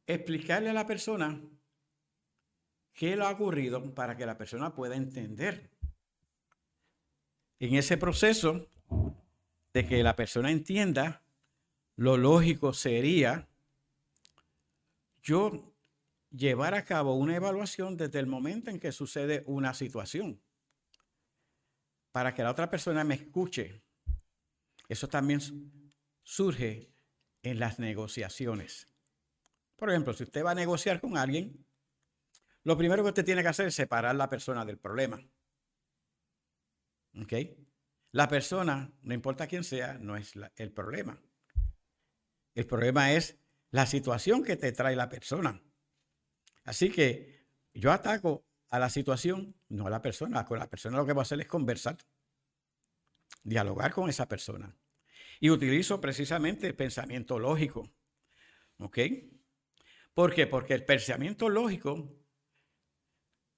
explicarle 0.08 0.70
a 0.70 0.74
la 0.74 0.86
persona 0.86 1.42
qué 2.94 3.16
le 3.16 3.24
ha 3.24 3.32
ocurrido 3.32 3.94
para 3.94 4.16
que 4.16 4.26
la 4.26 4.38
persona 4.38 4.74
pueda 4.74 4.96
entender. 4.96 5.70
En 7.60 7.76
ese 7.76 7.98
proceso 7.98 8.68
de 9.74 9.86
que 9.86 10.04
la 10.04 10.16
persona 10.16 10.52
entienda, 10.52 11.24
lo 11.96 12.18
lógico 12.18 12.74
sería 12.74 13.48
yo 15.22 15.74
llevar 16.30 16.74
a 16.74 16.84
cabo 16.84 17.16
una 17.16 17.36
evaluación 17.36 17.98
desde 17.98 18.20
el 18.20 18.28
momento 18.28 18.70
en 18.70 18.80
que 18.80 18.92
sucede 18.92 19.44
una 19.48 19.74
situación, 19.74 20.42
para 22.12 22.34
que 22.34 22.44
la 22.44 22.52
otra 22.52 22.70
persona 22.70 23.04
me 23.04 23.16
escuche. 23.16 23.82
Eso 24.88 25.08
también 25.08 25.42
surge 26.24 26.94
en 27.42 27.60
las 27.60 27.80
negociaciones. 27.80 28.95
Por 29.76 29.90
ejemplo, 29.90 30.14
si 30.14 30.24
usted 30.24 30.44
va 30.44 30.52
a 30.52 30.56
negociar 30.56 31.02
con 31.02 31.18
alguien, 31.18 31.66
lo 32.64 32.78
primero 32.78 33.04
que 33.04 33.10
usted 33.10 33.26
tiene 33.26 33.42
que 33.42 33.50
hacer 33.50 33.68
es 33.68 33.76
separar 33.76 34.16
la 34.16 34.30
persona 34.30 34.66
del 34.66 34.78
problema. 34.78 35.22
¿Ok? 37.22 37.34
La 38.12 38.28
persona, 38.28 38.92
no 39.02 39.14
importa 39.14 39.48
quién 39.48 39.64
sea, 39.64 39.98
no 39.98 40.16
es 40.16 40.34
el 40.56 40.72
problema. 40.72 41.22
El 42.54 42.66
problema 42.66 43.12
es 43.12 43.38
la 43.72 43.86
situación 43.86 44.44
que 44.44 44.56
te 44.56 44.72
trae 44.72 44.96
la 44.96 45.10
persona. 45.10 45.62
Así 46.64 46.90
que 46.90 47.46
yo 47.74 47.92
ataco 47.92 48.46
a 48.70 48.80
la 48.80 48.90
situación, 48.90 49.56
no 49.70 49.88
a 49.88 49.90
la 49.90 50.02
persona. 50.02 50.46
Con 50.46 50.60
la 50.60 50.70
persona 50.70 50.98
lo 50.98 51.06
que 51.06 51.14
voy 51.14 51.22
a 51.22 51.24
hacer 51.24 51.42
es 51.42 51.48
conversar, 51.48 51.98
dialogar 53.44 53.94
con 53.94 54.10
esa 54.10 54.28
persona. 54.28 54.76
Y 55.40 55.50
utilizo 55.50 56.00
precisamente 56.00 56.68
el 56.68 56.76
pensamiento 56.76 57.38
lógico. 57.38 57.92
¿Ok? 58.78 59.00
¿Por 60.16 60.34
qué? 60.34 60.48
Porque 60.48 60.74
el 60.74 60.84
pensamiento 60.86 61.50
lógico 61.50 62.10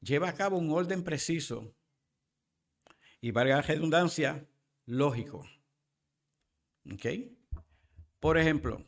lleva 0.02 0.30
a 0.30 0.34
cabo 0.34 0.58
un 0.58 0.72
orden 0.72 1.04
preciso 1.04 1.76
y, 3.22 3.30
valga 3.30 3.58
la 3.58 3.62
redundancia, 3.62 4.50
lógico. 4.88 5.48
¿Ok? 6.92 7.06
Por 8.20 8.40
ejemplo, 8.40 8.84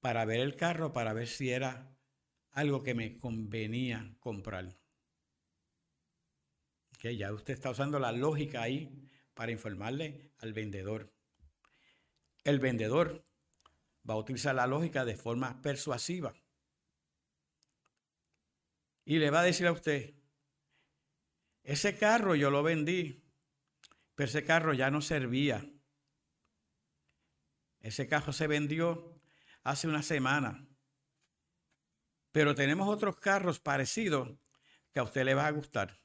para 0.00 0.24
ver 0.24 0.40
el 0.40 0.56
carro, 0.56 0.92
para 0.92 1.12
ver 1.12 1.28
si 1.28 1.50
era 1.50 1.96
algo 2.50 2.82
que 2.82 2.94
me 2.94 3.18
convenía 3.18 4.16
comprar. 4.18 4.76
Que 6.98 7.16
ya 7.16 7.32
usted 7.32 7.54
está 7.54 7.70
usando 7.70 7.98
la 7.98 8.12
lógica 8.12 8.62
ahí 8.62 9.08
para 9.34 9.52
informarle 9.52 10.32
al 10.38 10.52
vendedor. 10.52 11.12
El 12.44 12.58
vendedor 12.58 13.24
va 14.08 14.14
a 14.14 14.18
utilizar 14.18 14.54
la 14.54 14.66
lógica 14.66 15.04
de 15.04 15.16
forma 15.16 15.60
persuasiva. 15.62 16.34
Y 19.04 19.18
le 19.18 19.30
va 19.30 19.40
a 19.40 19.44
decir 19.44 19.66
a 19.66 19.72
usted, 19.72 20.14
ese 21.62 21.96
carro 21.96 22.34
yo 22.34 22.50
lo 22.50 22.62
vendí, 22.62 23.24
pero 24.14 24.28
ese 24.28 24.44
carro 24.44 24.74
ya 24.74 24.90
no 24.90 25.00
servía. 25.00 25.64
Ese 27.80 28.06
carro 28.06 28.32
se 28.32 28.46
vendió 28.46 29.20
hace 29.62 29.88
una 29.88 30.02
semana. 30.02 30.66
Pero 32.30 32.54
tenemos 32.54 32.88
otros 32.88 33.16
carros 33.16 33.60
parecidos 33.60 34.30
que 34.92 35.00
a 35.00 35.04
usted 35.04 35.24
le 35.24 35.34
va 35.34 35.46
a 35.46 35.50
gustar. 35.52 36.00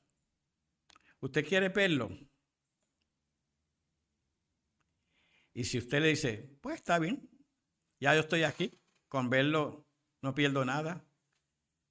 ¿Usted 1.19 1.45
quiere 1.45 1.69
verlo? 1.69 2.10
Y 5.58 5.63
si 5.63 5.80
usted 5.80 6.02
le 6.02 6.10
dice, 6.10 6.56
pues 6.62 6.76
está 6.76 7.00
bien, 7.00 7.28
ya 8.00 8.13
yo 8.13 8.20
estoy 8.20 8.43
aquí, 8.43 8.80
con 9.08 9.32
verlo 9.32 9.88
no 10.22 10.36
pierdo 10.36 10.63
nada, 10.63 11.04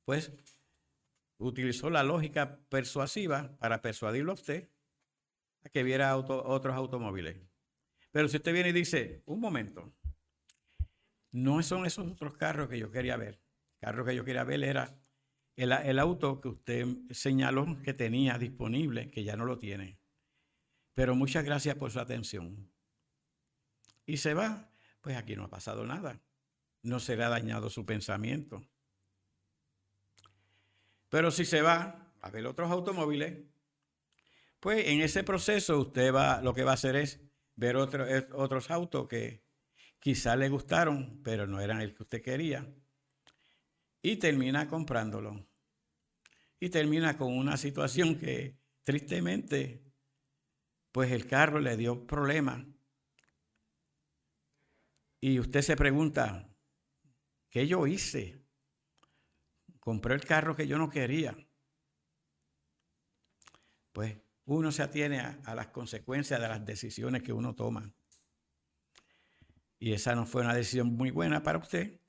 pues 0.05 0.33
utilizó 1.39 1.91
la 1.91 2.05
lógica 2.05 2.61
persuasiva 2.69 3.59
para 3.59 3.83
persuadirlo 3.83 4.31
a 4.31 4.35
usted 4.37 4.71
a 5.65 5.69
que 5.69 5.83
viera 5.83 6.17
otros 6.17 6.77
automóviles. 6.77 7.41
Pero 8.13 8.29
si 8.29 8.37
usted 8.37 8.53
viene 8.53 8.69
y 8.69 8.73
dice, 8.73 9.25
un 9.27 9.41
momento, 9.41 9.93
no 11.33 11.61
son 11.65 11.87
esos 11.87 12.07
otros 12.07 12.37
carros 12.37 12.69
que 12.69 12.79
yo 12.79 12.93
quería 12.93 13.17
ver. 13.17 13.43
El 13.81 13.89
carro 13.89 14.05
que 14.05 14.15
yo 14.15 14.25
quería 14.25 14.45
ver 14.45 14.63
era 14.63 14.97
el, 15.57 15.73
el 15.73 15.99
auto 15.99 16.41
que 16.41 16.51
usted 16.51 16.87
señaló 17.11 17.83
que 17.83 17.95
tenía 17.95 18.39
disponible, 18.39 19.11
que 19.11 19.25
ya 19.25 19.35
no 19.35 19.45
lo 19.45 19.59
tiene. 19.59 19.99
Pero 20.95 21.17
muchas 21.17 21.45
gracias 21.45 21.75
por 21.75 21.91
su 21.91 21.99
atención. 21.99 22.76
Y 24.07 24.17
se 24.19 24.35
va, 24.35 24.71
pues 25.01 25.17
aquí 25.17 25.37
no 25.37 25.45
ha 25.45 25.51
pasado 25.51 25.85
nada. 25.85 26.21
No 26.83 27.01
se 27.01 27.17
le 27.17 27.25
ha 27.25 27.29
dañado 27.29 27.69
su 27.69 27.85
pensamiento. 27.85 28.63
Pero 31.09 31.31
si 31.31 31.45
se 31.45 31.63
va 31.63 32.13
a 32.21 32.31
ver 32.31 32.47
otros 32.47 32.71
automóviles, 32.71 33.45
pues 34.61 34.87
en 34.87 35.01
ese 35.01 35.23
proceso 35.25 35.79
usted 35.79 36.13
va, 36.13 36.41
lo 36.41 36.55
que 36.55 36.65
va 36.65 36.73
a 36.73 36.75
hacer 36.75 36.97
es 36.97 37.21
ver 37.55 37.77
eh, 37.77 38.29
otros 38.33 38.71
autos 38.71 39.09
que 39.09 39.45
quizá 39.99 40.37
le 40.37 40.49
gustaron, 40.49 41.21
pero 41.23 41.47
no 41.47 41.61
eran 41.61 41.81
el 41.81 41.95
que 41.95 42.03
usted 42.03 42.23
quería. 42.23 42.67
Y 44.03 44.17
termina 44.17 44.69
comprándolo. 44.69 45.47
Y 46.61 46.69
termina 46.69 47.17
con 47.17 47.37
una 47.37 47.57
situación 47.57 48.17
que 48.17 48.59
tristemente, 48.85 49.83
pues 50.93 51.11
el 51.11 51.27
carro 51.27 51.61
le 51.61 51.77
dio 51.77 52.07
problemas. 52.07 52.65
Y 55.27 55.41
usted 55.41 55.61
se 55.61 55.75
pregunta, 55.75 56.49
¿qué 57.51 57.67
yo 57.67 57.85
hice? 57.89 58.47
compré 59.81 60.15
el 60.15 60.25
carro 60.25 60.55
que 60.55 60.69
yo 60.69 60.79
no 60.79 60.89
quería. 60.89 61.37
Pues 63.91 64.17
uno 64.45 64.71
se 64.71 64.85
atiene 64.85 65.19
a, 65.19 65.55
las 65.57 65.67
consecuencias 65.67 66.41
de 66.41 66.47
las 66.47 66.65
decisiones 66.65 67.25
que 67.25 67.33
uno 67.33 67.57
toma. 67.57 67.93
Y 69.81 69.95
esa 69.95 70.15
no 70.15 70.27
fue 70.27 70.43
una 70.43 70.55
decisión 70.55 70.95
muy 70.95 71.11
buena 71.11 71.43
para 71.43 71.59
usted, 71.59 72.01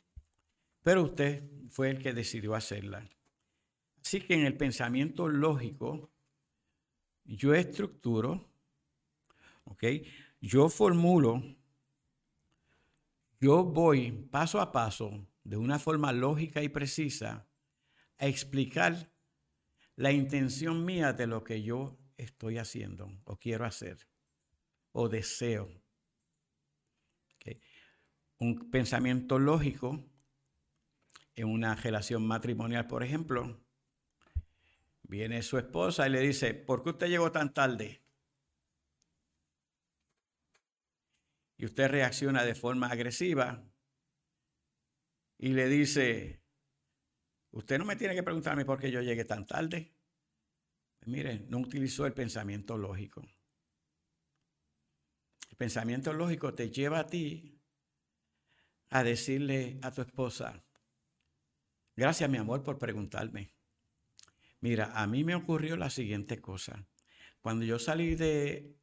pero 0.84 1.02
usted 1.02 1.50
fue 1.72 1.90
el 1.90 1.98
que 1.98 2.14
decidió 2.14 2.54
hacerla. 2.54 3.10
Así 4.00 4.22
que 4.22 4.36
en 4.36 4.46
el 4.46 4.56
pensamiento 4.56 5.28
lógico, 5.28 6.12
yo 7.24 7.56
estructuro, 7.56 8.48
¿ok? 9.64 9.86
Yo 10.40 10.70
formulo, 10.70 11.57
yo 13.40 13.64
voy 13.64 14.12
paso 14.12 14.60
a 14.60 14.72
paso, 14.72 15.28
de 15.44 15.58
una 15.58 15.80
forma 15.80 16.12
lógica 16.12 16.62
y 16.62 16.70
precisa, 16.70 17.48
a 18.18 18.28
explicar 18.28 19.12
la 19.96 20.12
intención 20.12 20.86
mía 20.86 21.14
de 21.14 21.28
lo 21.28 21.44
que 21.44 21.64
yo 21.64 21.98
estoy 22.18 22.58
haciendo 22.58 23.10
o 23.26 23.38
quiero 23.38 23.66
hacer 23.66 24.08
o 24.92 25.10
deseo. 25.10 25.70
Un 28.40 28.70
pensamiento 28.70 29.40
lógico 29.40 30.04
en 31.36 31.48
una 31.48 31.76
relación 31.76 32.28
matrimonial, 32.28 32.88
por 32.88 33.04
ejemplo, 33.04 33.60
viene 35.04 35.42
su 35.42 35.58
esposa 35.58 36.08
y 36.08 36.12
le 36.12 36.20
dice, 36.20 36.54
¿por 36.54 36.84
qué 36.84 36.90
usted 36.90 37.08
llegó 37.08 37.32
tan 37.32 37.54
tarde? 37.54 38.04
Y 41.58 41.66
usted 41.66 41.90
reacciona 41.90 42.44
de 42.44 42.56
forma 42.56 42.88
agresiva 42.88 43.64
y 45.38 45.50
le 45.50 45.68
dice, 45.68 46.42
Usted 47.58 47.80
no 47.80 47.86
me 47.86 47.96
tiene 47.96 48.14
que 48.14 48.22
preguntarme 48.22 48.66
por 48.66 48.80
qué 48.80 48.92
yo 48.92 49.02
llegué 49.02 49.26
tan 49.26 49.46
tarde. 49.48 49.92
Mire, 51.06 51.46
no 51.50 51.58
utilizó 51.58 52.06
el 52.06 52.14
pensamiento 52.14 52.78
lógico. 52.78 53.22
El 55.50 55.58
pensamiento 55.58 56.14
lógico 56.14 56.54
te 56.54 56.70
lleva 56.70 57.00
a 57.00 57.08
ti 57.08 57.60
a 58.90 59.04
decirle 59.04 59.80
a 59.82 59.92
tu 59.92 60.02
esposa, 60.02 60.64
gracias 61.96 62.30
mi 62.30 62.38
amor 62.38 62.62
por 62.62 62.78
preguntarme. 62.78 63.50
Mira, 64.60 64.92
a 64.94 65.08
mí 65.08 65.24
me 65.24 65.34
ocurrió 65.34 65.78
la 65.78 65.90
siguiente 65.90 66.40
cosa. 66.40 66.88
Cuando 67.42 67.66
yo 67.66 67.80
salí 67.80 68.16
de, 68.16 68.78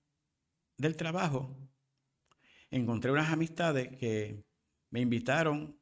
del 0.78 0.96
trabajo, 0.96 1.56
encontré 2.74 3.10
unas 3.12 3.32
amistades 3.32 3.96
que 3.96 4.44
me 4.90 5.00
invitaron 5.00 5.78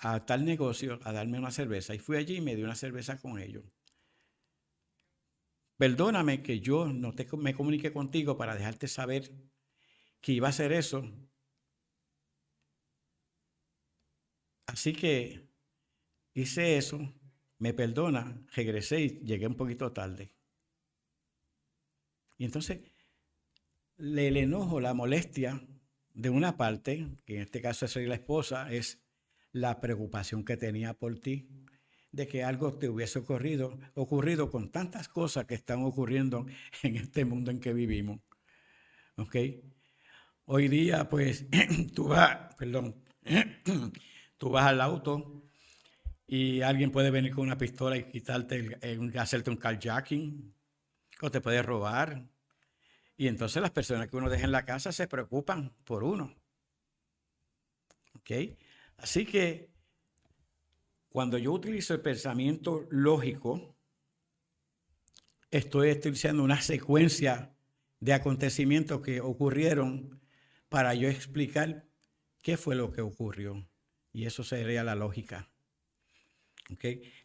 a 0.00 0.24
tal 0.24 0.44
negocio 0.44 0.98
a 1.02 1.12
darme 1.12 1.38
una 1.38 1.50
cerveza 1.50 1.94
y 1.94 1.98
fui 1.98 2.16
allí 2.16 2.36
y 2.36 2.40
me 2.40 2.56
di 2.56 2.62
una 2.62 2.74
cerveza 2.74 3.18
con 3.18 3.38
ellos. 3.38 3.64
Perdóname 5.76 6.42
que 6.42 6.60
yo 6.60 6.86
no 6.86 7.14
te, 7.14 7.26
me 7.36 7.54
comuniqué 7.54 7.92
contigo 7.92 8.36
para 8.36 8.54
dejarte 8.54 8.88
saber 8.88 9.30
que 10.20 10.32
iba 10.32 10.46
a 10.48 10.50
hacer 10.50 10.72
eso. 10.72 11.02
Así 14.66 14.92
que 14.94 15.48
hice 16.34 16.76
eso, 16.78 16.98
me 17.58 17.74
perdona, 17.74 18.46
regresé 18.54 19.00
y 19.00 19.08
llegué 19.20 19.46
un 19.46 19.56
poquito 19.56 19.92
tarde. 19.92 20.34
Y 22.38 22.46
entonces 22.46 22.89
el 24.00 24.36
enojo, 24.36 24.80
la 24.80 24.94
molestia 24.94 25.62
de 26.14 26.30
una 26.30 26.56
parte, 26.56 27.06
que 27.24 27.36
en 27.36 27.42
este 27.42 27.60
caso 27.60 27.86
es 27.86 27.96
la 27.96 28.14
esposa, 28.14 28.72
es 28.72 29.02
la 29.52 29.80
preocupación 29.80 30.44
que 30.44 30.56
tenía 30.56 30.94
por 30.94 31.18
ti, 31.18 31.48
de 32.12 32.26
que 32.26 32.42
algo 32.42 32.76
te 32.78 32.88
hubiese 32.88 33.20
ocurrido, 33.20 33.78
ocurrido 33.94 34.50
con 34.50 34.70
tantas 34.70 35.08
cosas 35.08 35.44
que 35.44 35.54
están 35.54 35.82
ocurriendo 35.82 36.46
en 36.82 36.96
este 36.96 37.24
mundo 37.24 37.50
en 37.50 37.60
que 37.60 37.72
vivimos. 37.72 38.20
¿Ok? 39.16 39.36
Hoy 40.46 40.68
día, 40.68 41.08
pues, 41.08 41.46
tú 41.94 42.08
vas, 42.08 42.54
perdón, 42.56 43.04
tú 44.38 44.50
vas 44.50 44.66
al 44.66 44.80
auto 44.80 45.44
y 46.26 46.62
alguien 46.62 46.90
puede 46.90 47.10
venir 47.10 47.32
con 47.34 47.46
una 47.46 47.58
pistola 47.58 47.96
y 47.96 48.04
quitarte, 48.04 48.78
hacerte 49.18 49.50
un 49.50 49.56
carjacking, 49.56 50.54
o 51.22 51.30
te 51.30 51.40
puede 51.40 51.62
robar. 51.62 52.24
Y 53.20 53.28
entonces 53.28 53.60
las 53.60 53.72
personas 53.72 54.08
que 54.08 54.16
uno 54.16 54.30
deja 54.30 54.46
en 54.46 54.50
la 54.50 54.64
casa 54.64 54.92
se 54.92 55.06
preocupan 55.06 55.74
por 55.84 56.04
uno. 56.04 56.34
¿Ok? 58.14 58.30
Así 58.96 59.26
que 59.26 59.68
cuando 61.10 61.36
yo 61.36 61.52
utilizo 61.52 61.92
el 61.92 62.00
pensamiento 62.00 62.86
lógico, 62.88 63.76
estoy 65.50 65.90
utilizando 65.90 66.42
una 66.42 66.62
secuencia 66.62 67.54
de 67.98 68.14
acontecimientos 68.14 69.02
que 69.02 69.20
ocurrieron 69.20 70.22
para 70.70 70.94
yo 70.94 71.06
explicar 71.10 71.84
qué 72.40 72.56
fue 72.56 72.74
lo 72.74 72.90
que 72.90 73.02
ocurrió. 73.02 73.68
Y 74.14 74.24
eso 74.24 74.42
sería 74.44 74.82
la 74.82 74.94
lógica. 74.94 75.50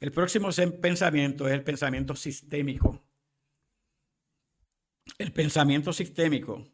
El 0.02 0.12
próximo 0.12 0.50
pensamiento 0.82 1.48
es 1.48 1.54
el 1.54 1.64
pensamiento 1.64 2.18
sistémico. 2.18 3.05
El 5.18 5.32
pensamiento 5.32 5.94
sistémico 5.94 6.68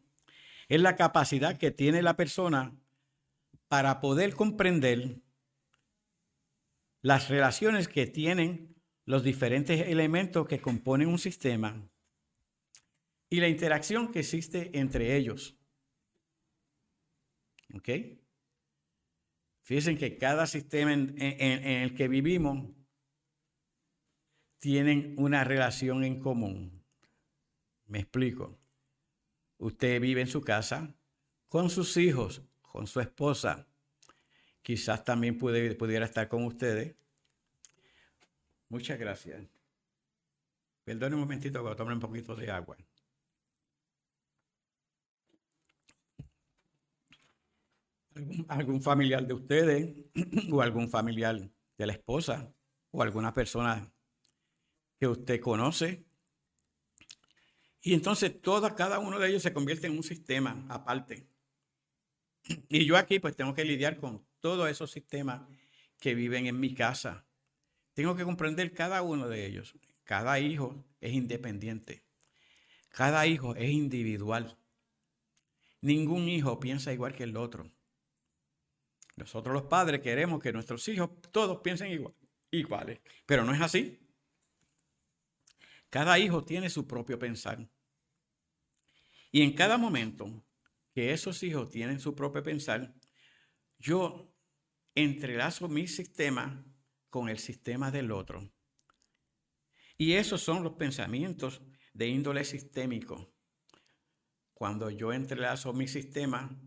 es 0.67 0.81
la 0.81 0.95
capacidad 0.95 1.57
que 1.57 1.71
tiene 1.71 2.01
la 2.01 2.15
persona 2.15 2.75
para 3.67 4.01
poder 4.01 4.33
comprender 4.33 5.21
las 7.01 7.29
relaciones 7.29 7.87
que 7.87 8.07
tienen 8.07 8.75
los 9.05 9.23
diferentes 9.23 9.87
elementos 9.87 10.47
que 10.47 10.61
componen 10.61 11.07
un 11.07 11.19
sistema 11.19 11.89
y 13.29 13.39
la 13.39 13.47
interacción 13.47 14.11
que 14.11 14.19
existe 14.19 14.77
entre 14.77 15.15
ellos. 15.15 15.57
¿Ok? 17.73 17.89
Fíjense 19.63 19.97
que 19.97 20.17
cada 20.17 20.47
sistema 20.47 20.93
en, 20.93 21.17
el 21.19 21.95
que 21.95 22.07
vivimos 22.07 22.69
tienen 24.59 25.15
una 25.17 25.43
relación 25.43 26.03
en 26.03 26.19
común. 26.19 26.80
Me 27.91 27.99
explico. 27.99 28.57
Usted 29.57 29.99
vive 29.99 30.21
en 30.21 30.27
su 30.27 30.39
casa 30.39 30.95
con 31.49 31.69
sus 31.69 31.97
hijos, 31.97 32.41
con 32.61 32.87
su 32.87 33.01
esposa. 33.01 33.67
Quizás 34.61 35.03
también 35.03 35.37
pudiera 35.37 36.05
estar 36.05 36.29
con 36.29 36.45
ustedes. 36.45 36.95
Muchas 38.69 38.97
gracias. 38.97 39.45
Perdone 40.85 41.15
un 41.15 41.21
momentito 41.23 41.67
que 41.67 41.75
tome 41.75 41.91
un 41.91 41.99
poquito 41.99 42.33
de 42.33 42.49
agua. 42.49 42.77
¿Algún, 48.47 48.81
familiar 48.81 49.27
de 49.27 49.33
ustedes 49.33 49.95
o 50.49 50.61
algún 50.61 50.89
familiar 50.89 51.41
de 51.77 51.85
la 51.85 51.91
esposa 51.91 52.53
o 52.91 53.03
alguna 53.03 53.33
persona 53.33 53.93
que 54.97 55.07
usted 55.07 55.41
conoce. 55.41 56.05
Y 57.82 57.93
entonces 57.93 58.34
cada 58.75 58.99
uno 58.99 59.19
de 59.19 59.29
ellos 59.29 59.41
se 59.41 59.53
convierte 59.53 59.88
en 59.88 59.97
un 59.97 60.03
sistema 60.03 60.65
aparte. 60.69 61.27
Y 62.69 62.86
yo 62.86 62.97
aquí 62.97 63.19
pues 63.19 63.36
tengo 63.36 63.53
que 63.53 63.65
lidiar 63.65 63.97
con 63.97 64.25
todos 64.39 64.69
esos 64.69 64.91
sistemas 64.91 65.41
que 65.99 66.15
viven 66.15 66.47
en 66.47 66.59
mi 66.59 66.73
casa. 66.73 67.25
Tengo 67.93 68.15
que 68.15 68.23
comprender 68.23 68.73
cada 68.73 69.01
uno 69.01 69.27
de 69.27 69.45
ellos. 69.45 69.75
Cada 70.03 70.39
hijo 70.39 70.84
es 70.99 71.13
independiente. 71.13 72.03
Cada 72.89 73.25
hijo 73.25 73.55
es 73.55 73.69
individual. 73.69 74.57
Ningún 75.82 76.27
hijo 76.27 76.59
piensa 76.59 76.93
igual 76.93 77.13
que 77.13 77.23
el 77.23 77.38
otro. 77.38 77.71
Nosotros 79.15 79.53
los 79.53 79.63
padres 79.63 80.01
queremos 80.01 80.41
que 80.41 80.53
nuestros 80.53 80.88
hijos 80.88 81.09
todos 81.32 81.61
piensen 81.61 81.91
igual, 81.91 82.13
iguales, 82.49 82.99
pero 83.25 83.43
no 83.43 83.53
es 83.53 83.61
así. 83.61 83.99
Cada 85.91 86.17
hijo 86.17 86.45
tiene 86.45 86.69
su 86.69 86.87
propio 86.87 87.19
pensar. 87.19 87.69
Y 89.29 89.41
en 89.41 89.53
cada 89.53 89.77
momento 89.77 90.45
que 90.93 91.11
esos 91.11 91.43
hijos 91.43 91.69
tienen 91.69 91.99
su 91.99 92.15
propio 92.15 92.41
pensar, 92.41 92.95
yo 93.77 94.33
entrelazo 94.95 95.67
mi 95.67 95.87
sistema 95.87 96.65
con 97.09 97.27
el 97.27 97.39
sistema 97.39 97.91
del 97.91 98.11
otro. 98.13 98.49
Y 99.97 100.13
esos 100.13 100.41
son 100.41 100.63
los 100.63 100.73
pensamientos 100.73 101.61
de 101.93 102.07
índole 102.07 102.45
sistémico. 102.45 103.33
Cuando 104.53 104.89
yo 104.89 105.11
entrelazo 105.11 105.73
mi 105.73 105.89
sistema 105.89 106.57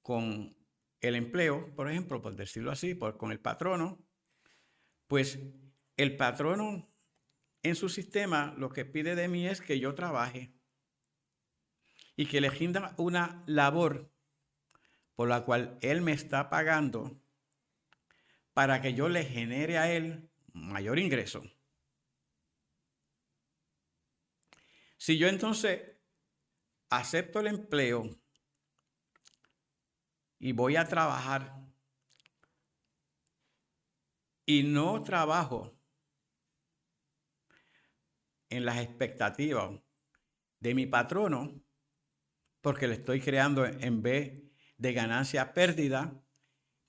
con 0.00 0.56
el 1.02 1.16
empleo, 1.16 1.74
por 1.74 1.90
ejemplo, 1.90 2.22
por 2.22 2.34
decirlo 2.34 2.70
así, 2.70 2.94
por, 2.94 3.18
con 3.18 3.30
el 3.30 3.40
patrono, 3.40 4.02
pues 5.06 5.38
el 5.98 6.16
patrono 6.16 6.93
en 7.64 7.74
su 7.74 7.88
sistema 7.88 8.54
lo 8.58 8.68
que 8.68 8.84
pide 8.84 9.14
de 9.16 9.26
mí 9.26 9.48
es 9.48 9.60
que 9.60 9.80
yo 9.80 9.94
trabaje 9.94 10.52
y 12.14 12.26
que 12.26 12.40
le 12.40 12.50
rinda 12.50 12.94
una 12.98 13.42
labor 13.46 14.12
por 15.16 15.28
la 15.28 15.44
cual 15.44 15.78
Él 15.80 16.02
me 16.02 16.12
está 16.12 16.50
pagando 16.50 17.18
para 18.52 18.82
que 18.82 18.92
yo 18.92 19.08
le 19.08 19.24
genere 19.24 19.78
a 19.78 19.90
Él 19.90 20.30
mayor 20.52 20.98
ingreso. 20.98 21.42
Si 24.98 25.16
yo 25.16 25.26
entonces 25.26 25.80
acepto 26.90 27.40
el 27.40 27.46
empleo 27.46 28.10
y 30.38 30.52
voy 30.52 30.76
a 30.76 30.86
trabajar 30.86 31.56
y 34.44 34.64
no 34.64 35.02
trabajo 35.02 35.74
en 38.54 38.64
las 38.64 38.78
expectativas 38.78 39.80
de 40.60 40.74
mi 40.74 40.86
patrono, 40.86 41.60
porque 42.60 42.88
le 42.88 42.94
estoy 42.94 43.20
creando 43.20 43.66
en 43.66 44.02
vez 44.02 44.42
de 44.78 44.92
ganancia 44.92 45.52
pérdida, 45.52 46.22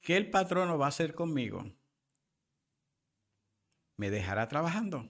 ¿qué 0.02 0.18
el 0.18 0.30
patrono 0.30 0.78
va 0.78 0.86
a 0.86 0.90
hacer 0.90 1.14
conmigo? 1.14 1.66
¿Me 3.98 4.10
dejará 4.10 4.48
trabajando? 4.48 5.10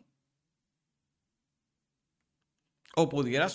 O 2.96 3.10
pudiera 3.10 3.48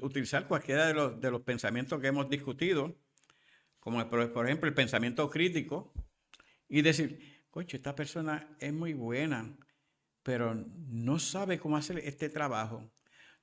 utilizar 0.00 0.48
cualquiera 0.48 0.86
de 0.86 0.94
los, 0.94 1.20
de 1.20 1.30
los 1.30 1.42
pensamientos 1.42 2.00
que 2.00 2.06
hemos 2.06 2.28
discutido, 2.28 2.96
como 3.78 4.08
por 4.08 4.46
ejemplo 4.46 4.68
el 4.68 4.74
pensamiento 4.74 5.28
crítico, 5.28 5.92
y 6.68 6.82
decir, 6.82 7.44
coche, 7.50 7.76
esta 7.76 7.94
persona 7.94 8.56
es 8.58 8.72
muy 8.72 8.94
buena, 8.94 9.56
pero 10.22 10.54
no 10.54 11.18
sabe 11.18 11.58
cómo 11.58 11.76
hacer 11.76 11.98
este 11.98 12.28
trabajo. 12.28 12.90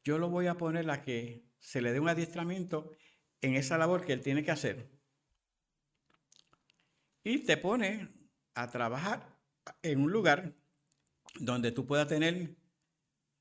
Yo 0.03 0.17
lo 0.17 0.29
voy 0.29 0.47
a 0.47 0.55
poner 0.55 0.89
a 0.89 1.01
que 1.01 1.45
se 1.59 1.81
le 1.81 1.91
dé 1.91 1.99
un 1.99 2.09
adiestramiento 2.09 2.91
en 3.41 3.55
esa 3.55 3.77
labor 3.77 4.05
que 4.05 4.13
él 4.13 4.21
tiene 4.21 4.43
que 4.43 4.51
hacer. 4.51 4.89
Y 7.23 7.39
te 7.39 7.57
pone 7.57 8.09
a 8.53 8.69
trabajar 8.69 9.37
en 9.81 9.99
un 9.99 10.11
lugar 10.11 10.55
donde 11.39 11.71
tú 11.71 11.85
puedas 11.85 12.07
tener 12.07 12.55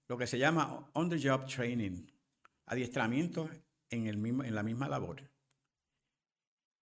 lo 0.08 0.18
que 0.18 0.26
se 0.26 0.38
llama 0.38 0.90
on-the-job 0.92 1.46
training, 1.46 2.06
adiestramiento 2.66 3.48
en, 3.90 4.06
el 4.06 4.16
mismo, 4.16 4.44
en 4.44 4.54
la 4.54 4.62
misma 4.62 4.88
labor. 4.88 5.30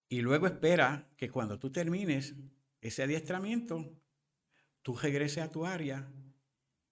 Y 0.08 0.20
luego 0.20 0.46
espera 0.46 1.10
que 1.16 1.30
cuando 1.30 1.58
tú 1.58 1.70
termines 1.70 2.34
ese 2.80 3.02
adiestramiento, 3.02 3.98
tú 4.82 4.96
regreses 4.96 5.42
a 5.42 5.50
tu 5.50 5.64
área 5.66 6.10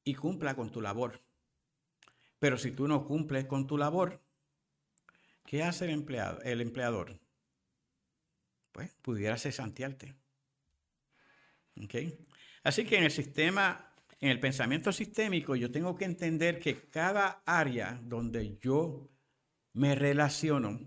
y 0.04 0.14
cumpla 0.14 0.54
con 0.54 0.70
tu 0.70 0.80
labor. 0.80 1.20
Pero 2.38 2.58
si 2.58 2.72
tú 2.72 2.88
no 2.88 3.04
cumples 3.04 3.46
con 3.46 3.66
tu 3.66 3.78
labor, 3.78 4.20
¿qué 5.46 5.62
hace 5.62 5.84
el, 5.84 5.90
empleado, 5.92 6.40
el 6.42 6.60
empleador? 6.60 7.20
Pues 8.72 8.92
pudiera 9.02 9.36
cesantearte. 9.36 10.16
¿Okay? 11.84 12.18
Así 12.64 12.84
que 12.84 12.96
en 12.96 13.04
el 13.04 13.10
sistema, 13.10 13.94
en 14.20 14.30
el 14.30 14.40
pensamiento 14.40 14.92
sistémico, 14.92 15.56
yo 15.56 15.70
tengo 15.70 15.94
que 15.94 16.04
entender 16.04 16.58
que 16.58 16.88
cada 16.88 17.42
área 17.46 18.00
donde 18.02 18.58
yo 18.58 19.08
me 19.72 19.94
relaciono 19.94 20.80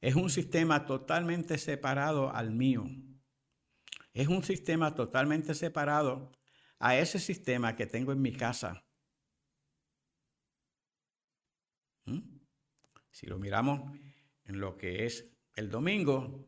es 0.00 0.14
un 0.14 0.30
sistema 0.30 0.86
totalmente 0.86 1.58
separado 1.58 2.32
al 2.32 2.50
mío. 2.50 2.86
Es 4.12 4.28
un 4.28 4.42
sistema 4.42 4.94
totalmente 4.94 5.54
separado 5.54 6.32
a 6.78 6.98
ese 6.98 7.18
sistema 7.18 7.74
que 7.74 7.86
tengo 7.86 8.12
en 8.12 8.20
mi 8.20 8.32
casa. 8.32 8.84
¿Mm? 12.04 12.20
Si 13.10 13.26
lo 13.26 13.38
miramos 13.38 13.96
en 14.44 14.60
lo 14.60 14.76
que 14.76 15.06
es 15.06 15.26
el 15.54 15.70
domingo, 15.70 16.46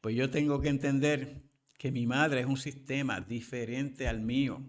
pues 0.00 0.16
yo 0.16 0.30
tengo 0.30 0.60
que 0.60 0.68
entender 0.68 1.42
que 1.78 1.92
mi 1.92 2.06
madre 2.06 2.40
es 2.40 2.46
un 2.46 2.56
sistema 2.56 3.20
diferente 3.20 4.08
al 4.08 4.20
mío, 4.20 4.64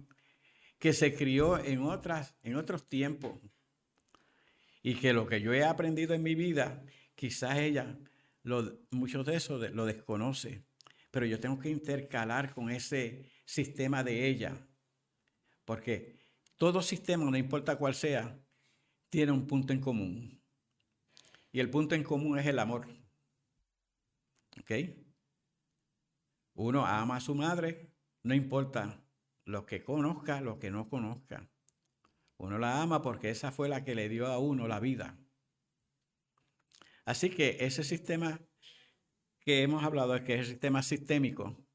que 0.78 0.94
se 0.94 1.16
crió 1.16 1.58
en, 1.58 1.82
otras, 1.82 2.36
en 2.44 2.56
otros 2.56 2.88
tiempos 2.88 3.40
y 4.84 4.96
que 4.96 5.14
lo 5.14 5.26
que 5.28 5.42
yo 5.42 5.54
he 5.54 5.64
aprendido 5.64 6.14
en 6.14 6.24
mi 6.24 6.36
vida, 6.36 6.84
quizás 7.16 7.58
ella, 7.58 7.98
lo, 8.44 8.64
de 8.64 9.36
eso 9.36 9.58
lo 9.58 9.86
desconoce, 9.86 10.66
pero 11.12 11.26
yo 11.26 11.40
tengo 11.40 11.60
que 11.60 11.70
intercalar 11.70 12.54
con 12.54 12.70
ese 12.70 13.32
sistema 13.46 14.04
de 14.04 14.28
ella, 14.28 14.67
porque 15.68 16.18
todo 16.56 16.82
sistema, 16.82 17.30
no 17.30 17.36
importa 17.36 17.78
cuál 17.78 17.94
sea, 17.94 18.40
tiene 19.10 19.34
un 19.34 19.46
punto 19.46 19.74
en 19.74 19.82
común. 19.82 20.42
Y 21.52 21.60
el 21.60 21.70
punto 21.70 21.94
en 21.94 22.04
común 22.04 22.40
es 22.40 22.46
el 22.46 22.58
amor. 22.58 22.88
¿Ok? 24.62 24.72
Uno 26.54 26.86
ama 26.86 27.18
a 27.18 27.20
su 27.20 27.36
madre, 27.36 27.92
no 28.24 28.34
importa 28.34 29.04
lo 29.44 29.66
que 29.66 29.84
conozca, 29.84 30.40
lo 30.40 30.58
que 30.58 30.72
no 30.72 30.88
conozca. 30.88 31.50
Uno 32.38 32.58
la 32.58 32.82
ama 32.82 33.02
porque 33.02 33.30
esa 33.30 33.52
fue 33.52 33.68
la 33.68 33.84
que 33.84 33.94
le 33.94 34.08
dio 34.08 34.28
a 34.28 34.40
uno 34.40 34.70
la 34.70 34.80
vida. 34.80 35.20
Así 37.04 37.30
que 37.30 37.58
ese 37.60 37.84
sistema 37.84 38.40
que 39.42 39.64
hemos 39.64 39.84
hablado, 39.84 40.16
es 40.16 40.22
que 40.22 40.36
es 40.36 40.40
el 40.40 40.46
sistema 40.46 40.82
sistémico, 40.82 41.67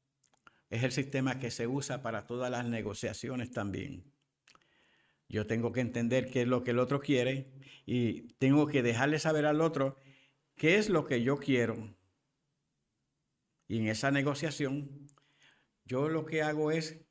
es 0.73 0.83
el 0.83 0.91
sistema 0.91 1.37
que 1.37 1.51
se 1.51 1.67
usa 1.67 2.01
para 2.01 2.25
todas 2.25 2.49
las 2.49 2.65
negociaciones 2.65 3.51
también. 3.51 4.11
Yo 5.29 5.45
tengo 5.45 5.71
que 5.71 5.81
entender 5.81 6.31
qué 6.31 6.41
es 6.41 6.47
lo 6.47 6.63
que 6.63 6.71
el 6.71 6.79
otro 6.79 6.99
quiere 6.99 7.51
y 7.85 8.33
tengo 8.39 8.67
que 8.67 8.81
dejarle 8.81 9.19
saber 9.19 9.45
al 9.45 9.61
otro 9.61 9.97
qué 10.55 10.77
es 10.77 10.89
lo 10.89 11.05
que 11.05 11.21
yo 11.21 11.37
quiero 11.37 11.95
y 13.67 13.79
en 13.79 13.87
esa 13.87 14.09
negociación, 14.09 15.07
yo 15.85 16.09
lo 16.09 16.25
que 16.25 16.41
hago 16.41 16.71
es 16.71 17.05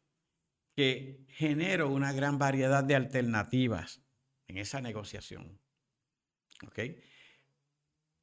que 0.74 1.24
genero 1.28 1.88
una 1.88 2.12
gran 2.12 2.38
variedad 2.38 2.82
de 2.82 2.96
alternativas 2.96 4.02
en 4.48 4.58
esa 4.58 4.80
negociación. 4.80 5.60
¿Ok? 6.66 6.80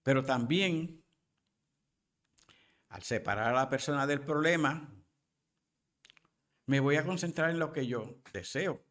Pero 0.03 0.23
también, 0.23 1.03
al 2.89 3.03
separar 3.03 3.47
a 3.47 3.57
la 3.57 3.69
persona 3.69 4.05
del 4.05 4.21
problema, 4.21 4.98
me 6.69 6.79
voy 6.79 6.97
a 6.97 7.03
concentrar 7.03 7.49
en 7.49 7.57
lo 7.57 7.73
que 7.73 7.87
yo 7.87 8.21
deseo. 8.31 8.85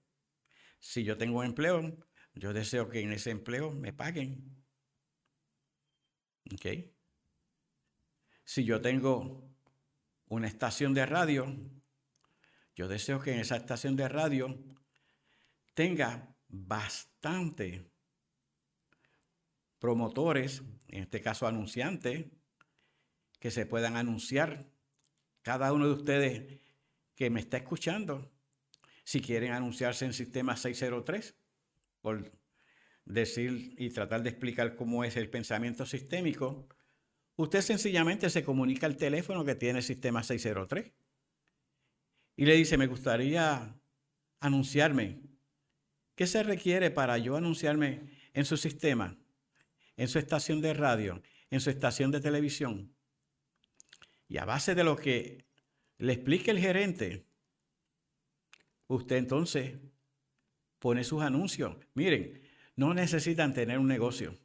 Si 0.80 1.04
yo 1.04 1.16
tengo 1.16 1.38
un 1.38 1.46
empleo, 1.46 1.96
yo 2.34 2.52
deseo 2.52 2.88
que 2.88 3.02
en 3.02 3.12
ese 3.12 3.30
empleo 3.30 3.70
me 3.70 3.92
paguen. 3.92 4.64
¿Ok? 6.52 6.66
Si 8.42 8.64
yo 8.64 8.80
tengo 8.80 9.48
una 10.26 10.48
estación 10.48 10.92
de 10.92 11.06
radio, 11.06 11.56
yo 12.74 12.88
deseo 12.88 13.20
que 13.20 13.32
en 13.32 13.38
esa 13.38 13.54
estación 13.54 13.94
de 13.94 14.08
radio 14.08 14.58
tenga 15.72 16.34
bastante 16.48 17.92
promotores, 19.78 20.64
en 20.88 21.04
este 21.04 21.20
caso 21.20 21.46
anunciantes, 21.46 22.26
que 23.38 23.52
se 23.52 23.66
puedan 23.66 23.94
anunciar. 23.94 24.68
Cada 25.42 25.72
uno 25.72 25.86
de 25.86 25.92
ustedes 25.92 26.67
que 27.18 27.28
me 27.28 27.40
está 27.40 27.58
escuchando, 27.58 28.32
si 29.04 29.20
quieren 29.20 29.52
anunciarse 29.52 30.06
en 30.06 30.14
sistema 30.14 30.56
603, 30.56 31.36
por 32.00 32.32
decir 33.04 33.74
y 33.76 33.90
tratar 33.90 34.22
de 34.22 34.30
explicar 34.30 34.74
cómo 34.76 35.04
es 35.04 35.16
el 35.16 35.28
pensamiento 35.28 35.84
sistémico, 35.84 36.68
Usted 37.38 37.60
sencillamente 37.60 38.30
se 38.30 38.42
comunica 38.42 38.86
al 38.86 38.96
teléfono 38.96 39.44
que 39.44 39.54
tiene 39.54 39.78
el 39.78 39.84
sistema 39.84 40.24
603 40.24 40.92
y 42.34 42.44
le 42.44 42.56
dice, 42.56 42.76
me 42.76 42.88
gustaría 42.88 43.76
anunciarme. 44.40 45.20
¿Qué 46.16 46.26
se 46.26 46.42
requiere 46.42 46.90
para 46.90 47.16
yo 47.16 47.36
anunciarme 47.36 48.10
en 48.34 48.44
su 48.44 48.56
sistema, 48.56 49.16
en 49.96 50.08
su 50.08 50.18
estación 50.18 50.60
de 50.60 50.74
radio, 50.74 51.22
en 51.48 51.60
su 51.60 51.70
estación 51.70 52.10
de 52.10 52.20
televisión? 52.20 52.92
Y 54.26 54.38
a 54.38 54.44
base 54.44 54.74
de 54.74 54.82
lo 54.82 54.96
que 54.96 55.46
le 55.98 56.12
explique 56.12 56.50
el 56.50 56.58
gerente, 56.58 57.24
usted 58.86 59.16
entonces 59.16 59.74
pone 60.78 61.04
sus 61.04 61.22
anuncios. 61.22 61.76
Miren, 61.94 62.40
no 62.76 62.94
necesitan 62.94 63.52
tener 63.52 63.78
un 63.78 63.88
negocio. 63.88 64.36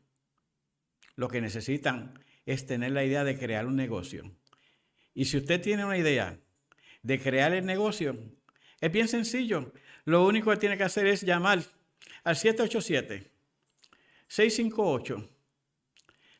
Lo 1.15 1.27
que 1.27 1.41
necesitan 1.41 2.19
es 2.45 2.65
tener 2.65 2.91
la 2.91 3.05
idea 3.05 3.23
de 3.23 3.37
crear 3.37 3.67
un 3.67 3.75
negocio. 3.75 4.31
Y 5.13 5.25
si 5.25 5.37
usted 5.37 5.61
tiene 5.61 5.85
una 5.85 5.97
idea 5.97 6.39
de 7.03 7.19
crear 7.19 7.53
el 7.53 7.65
negocio, 7.65 8.17
es 8.81 8.91
bien 8.91 9.07
sencillo. 9.07 9.71
Lo 10.05 10.25
único 10.25 10.49
que 10.49 10.57
tiene 10.57 10.77
que 10.77 10.83
hacer 10.83 11.05
es 11.05 11.21
llamar 11.21 11.63
al 12.23 12.35
787 12.35 13.31
658 14.27 15.29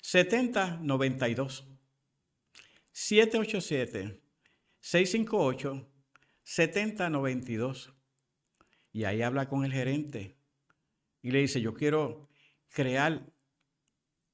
7092. 0.02 1.68
787 2.92 4.23
658 4.84 5.90
7092. 6.44 7.94
Y 8.92 9.06
ahí 9.06 9.22
habla 9.22 9.48
con 9.48 9.64
el 9.64 9.72
gerente 9.72 10.38
y 11.22 11.32
le 11.32 11.40
dice, 11.40 11.62
yo 11.62 11.74
quiero 11.74 12.30
crear 12.68 13.34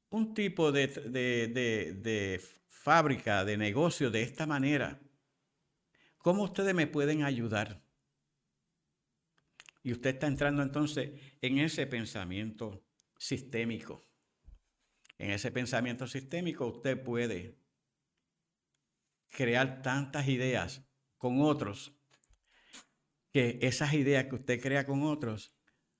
un 0.10 0.34
tipo 0.34 0.72
de, 0.72 2.42
fábrica, 2.68 3.46
de 3.46 3.58
negocio 3.58 4.10
de 4.10 4.24
esta 4.24 4.48
manera, 4.48 5.00
¿cómo 6.18 6.44
ustedes 6.44 6.74
me 6.74 6.88
pueden 6.88 7.24
ayudar? 7.24 7.84
Y 9.84 9.92
usted 9.92 10.16
está 10.16 10.26
entrando 10.26 10.64
entonces 10.64 11.12
en 11.42 11.60
ese 11.60 11.86
pensamiento 11.86 12.84
sistémico. 13.20 14.04
En 15.20 15.30
ese 15.30 15.52
pensamiento 15.52 16.08
sistémico 16.08 16.66
usted 16.66 17.02
puede 17.02 17.59
crear 19.30 19.82
tantas 19.82 20.28
ideas 20.28 20.84
con 21.18 21.42
otros 21.42 21.94
que 23.32 23.60
esas 23.62 23.94
ideas 23.94 24.26
que 24.26 24.36
usted 24.36 24.62
crea 24.62 24.86
con 24.86 25.04
otros 25.04 25.56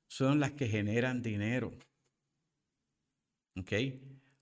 son 0.08 0.40
las 0.40 0.52
que 0.54 0.68
generan 0.68 1.22
dinero. 1.22 1.78
¿ok? 3.60 3.74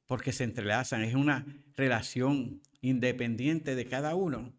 Porque 0.06 0.32
se 0.32 0.44
entrelazan, 0.44 1.02
es 1.02 1.16
una 1.16 1.46
relación 1.76 2.62
independiente 2.82 3.76
de 3.76 3.86
cada 3.86 4.16
uno 4.16 4.58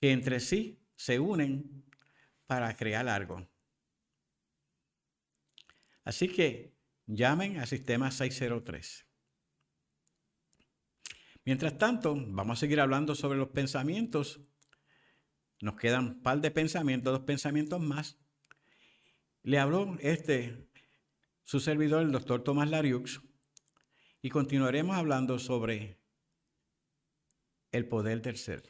que 0.00 0.12
entre 0.12 0.40
sí 0.40 0.82
se 0.96 1.18
unen 1.18 1.84
para 2.46 2.74
crear 2.76 3.08
algo. 3.08 3.48
Así 6.04 6.28
que 6.28 6.76
llamen 7.06 7.58
al 7.58 7.66
sistema 7.66 8.10
603. 8.10 9.06
Mientras 11.44 11.76
tanto, 11.76 12.14
vamos 12.16 12.58
a 12.58 12.60
seguir 12.60 12.80
hablando 12.80 13.14
sobre 13.14 13.38
los 13.38 13.48
pensamientos. 13.48 14.40
Nos 15.60 15.76
quedan 15.76 16.06
un 16.06 16.22
par 16.22 16.40
de 16.40 16.50
pensamientos, 16.50 17.12
dos 17.12 17.24
pensamientos 17.24 17.80
más. 17.80 18.18
Le 19.42 19.58
habló 19.58 19.96
este, 20.00 20.70
su 21.42 21.60
servidor, 21.60 22.02
el 22.02 22.12
doctor 22.12 22.42
Tomás 22.42 22.70
Lariux, 22.70 23.20
y 24.22 24.30
continuaremos 24.30 24.96
hablando 24.96 25.38
sobre 25.38 26.00
el 27.72 27.86
poder 27.88 28.22
del 28.22 28.38
ser. 28.38 28.62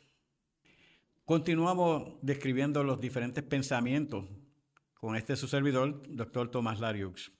Continuamos 1.25 2.19
describiendo 2.23 2.83
los 2.83 3.01
diferentes 3.01 3.45
pensamientos 3.45 4.27
con 4.95 5.15
este 5.15 5.37
su 5.37 5.47
servidor, 5.47 6.03
doctor 6.09 6.51
Tomás 6.51 6.81
Lariux. 6.81 7.31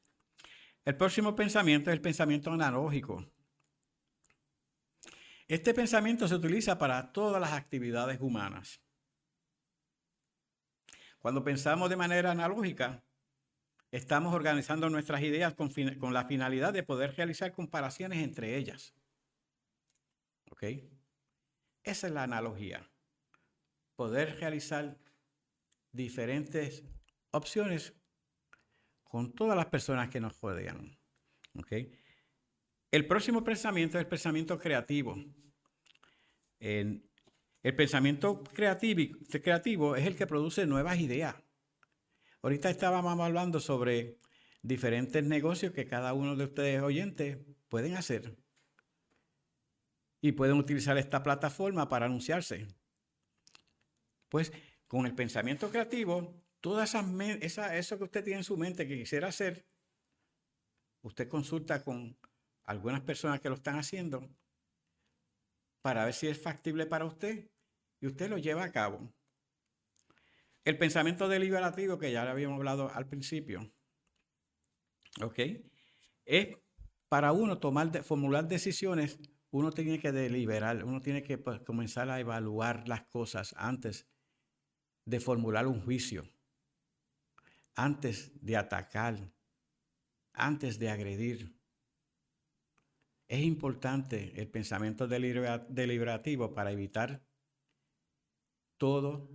El 0.85 0.97
próximo 0.97 1.35
pensamiento 1.35 1.91
es 1.91 1.95
el 1.95 2.01
pensamiento 2.01 2.53
analógico. 2.53 3.34
Este 5.47 5.75
pensamiento 5.75 6.27
se 6.27 6.35
utiliza 6.35 6.79
para 6.79 7.13
todas 7.13 7.41
las 7.41 7.53
actividades 7.53 8.19
humanas. 8.21 8.81
Cuando 11.19 11.45
pensamos 11.45 11.91
de 11.91 11.97
manera 11.97 12.31
analógica, 12.31 13.05
estamos 13.91 14.35
organizando 14.35 14.89
nuestras 14.89 15.23
ideas 15.23 15.55
con, 15.55 15.71
la 16.13 16.25
finalidad 16.25 16.73
de 16.73 16.83
poder 16.83 17.15
realizar 17.15 17.53
comparaciones 17.53 18.23
entre 18.23 18.57
ellas. 18.57 18.95
¿Ok? 20.51 20.65
Esa 21.83 22.07
es 22.07 22.13
la 22.13 22.23
analogía. 22.23 22.91
Poder 23.97 24.37
realizar 24.41 24.99
diferentes 25.93 26.85
opciones 27.31 27.95
con 29.05 29.33
todas 29.33 29.57
las 29.57 29.67
personas 29.67 30.09
que 30.09 30.21
nos 30.21 30.41
rodean. 30.41 30.99
¿Okay? 31.59 31.93
El 32.95 33.09
próximo 33.09 33.43
pensamiento 33.43 33.99
es 33.99 34.03
el 34.05 34.09
pensamiento 34.09 34.57
creativo. 34.57 35.17
el 36.61 37.03
pensamiento 37.77 38.45
creativo, 38.45 39.97
es 39.97 40.07
el 40.07 40.15
que 40.15 40.29
produce 40.29 40.65
nuevas 40.65 41.01
ideas. 41.01 41.35
Ahorita 42.41 42.71
estábamos 42.71 43.19
hablando 43.19 43.59
sobre 43.59 44.21
diferentes 44.63 45.25
negocios 45.25 45.73
que 45.73 45.89
cada 45.89 46.13
uno 46.13 46.37
de 46.37 46.45
ustedes 46.45 46.83
oyentes 46.83 47.39
pueden 47.69 47.97
hacer. 47.97 48.37
Y 50.21 50.31
pueden 50.31 50.57
utilizar 50.57 50.97
esta 50.97 51.25
plataforma 51.25 51.89
para 51.89 52.07
anunciarse. 52.07 52.69
Pues 54.29 54.53
con 54.87 55.05
el 55.05 55.17
pensamiento 55.17 55.69
creativo 55.69 56.45
Todas 56.61 56.91
esas, 56.91 57.05
esa, 57.41 57.77
eso 57.77 57.99
que 57.99 58.05
usted 58.05 58.23
tiene 58.23 58.39
en 58.39 58.45
su 58.45 58.57
mente 58.57 58.87
que 58.87 58.97
quisiera 58.97 59.27
hacer, 59.27 59.67
usted 61.03 61.29
consulta 61.29 61.83
con 61.83 62.17
algunas 62.65 63.01
personas 63.03 63.41
que 63.41 63.49
lo 63.49 63.57
están 63.57 63.79
haciendo 63.79 64.29
para 65.83 66.05
ver 66.05 66.15
si 66.15 66.29
es 66.29 66.41
factible 66.41 66.87
para 66.87 67.05
usted 67.05 67.51
y 68.01 68.07
usted 68.07 68.31
lo 68.31 68.39
lleva 68.39 68.65
a 68.65 68.73
cabo. 68.73 69.13
El 70.65 70.79
pensamiento 70.79 71.29
deliberativo 71.29 71.99
que 71.99 72.11
ya 72.11 72.25
le 72.25 72.31
habíamos 72.31 72.57
hablado 72.57 72.91
al 72.91 73.07
principio, 73.07 73.71
¿ok? 75.23 75.39
Es 76.25 76.57
para 77.09 77.33
uno 77.33 77.59
tomar, 77.59 78.03
formular 78.03 78.49
decisiones, 78.49 79.19
uno 79.51 79.71
tiene 79.71 80.01
que 80.01 80.11
deliberar, 80.11 80.85
uno 80.85 81.01
tiene 81.01 81.23
que 81.23 81.37
pues, 81.37 81.61
comenzar 81.61 82.09
a 82.09 82.19
evaluar 82.19 82.89
las 82.89 83.05
cosas 83.05 83.55
antes 83.59 84.09
de 85.05 85.21
formular 85.21 85.67
un 85.67 85.83
juicio 85.83 86.25
antes 87.77 88.33
de 88.41 88.57
atacar, 88.57 89.33
antes 90.33 90.79
de 90.79 90.91
agredir. 90.91 91.57
Es 93.27 93.41
importante 93.41 94.33
el 94.37 94.49
pensamiento 94.49 95.09
deliberativo 95.09 96.53
para 96.53 96.73
evitar 96.73 97.23
todo 98.77 99.29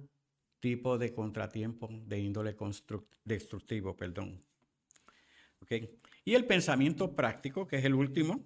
tipo 0.59 0.97
de 0.97 1.13
contratiempo 1.13 1.89
de 1.91 2.19
índole 2.19 2.55
destructivo. 3.23 3.95
Perdón. 3.95 4.43
Y 6.25 6.35
el 6.35 6.45
pensamiento 6.45 7.15
práctico, 7.15 7.67
que 7.67 7.77
es 7.77 7.85
el 7.85 7.93
último. 7.93 8.45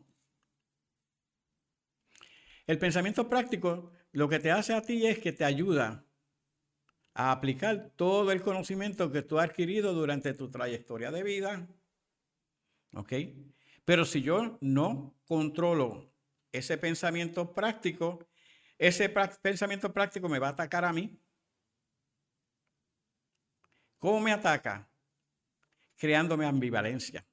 El 2.66 2.78
pensamiento 2.78 3.28
práctico 3.28 3.92
lo 4.14 4.30
que 4.30 4.40
te 4.40 4.52
hace 4.52 4.74
a 4.74 4.82
ti 4.82 5.06
es 5.06 5.20
que 5.20 5.34
te 5.34 5.44
ayuda 5.44 6.06
a 7.14 7.32
aplicar 7.32 7.92
todo 7.96 8.32
el 8.32 8.42
conocimiento 8.42 9.12
que 9.12 9.22
tú 9.22 9.40
has 9.40 9.50
adquirido 9.50 9.94
durante 9.94 10.34
tu 10.34 10.50
trayectoria 10.50 11.12
de 11.12 11.24
vida. 11.24 11.68
¿Ok? 12.96 13.14
Pero 13.86 14.06
si 14.06 14.22
yo 14.22 14.58
no 14.62 15.16
controlo 15.26 16.14
ese 16.52 16.78
pensamiento 16.78 17.54
práctico, 17.54 18.28
ese 18.78 19.10
pensamiento 19.10 19.92
práctico 19.94 20.30
me 20.30 20.40
va 20.40 20.48
a 20.48 20.52
atacar 20.52 20.86
a 20.86 20.94
mí. 20.94 21.20
¿Cómo 23.98 24.20
me 24.20 24.32
ataca? 24.32 24.90
Creándome 25.98 26.46
ambivalencia. 26.46 27.26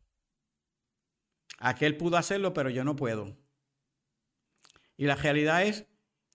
Aquel 1.59 1.97
pudo 1.97 2.17
hacerlo, 2.17 2.53
pero 2.53 2.71
yo 2.71 2.85
no 2.85 2.97
puedo. 2.97 3.37
Y 4.97 5.07
la 5.07 5.17
realidad 5.17 5.65
es 5.65 5.87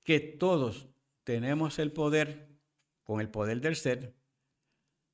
que 0.04 0.20
todos 0.20 0.88
tenemos 1.24 1.80
el 1.80 1.92
poder 1.92 2.50
con 3.04 3.22
el 3.22 3.30
poder 3.30 3.62
del 3.62 3.76
ser 3.76 4.16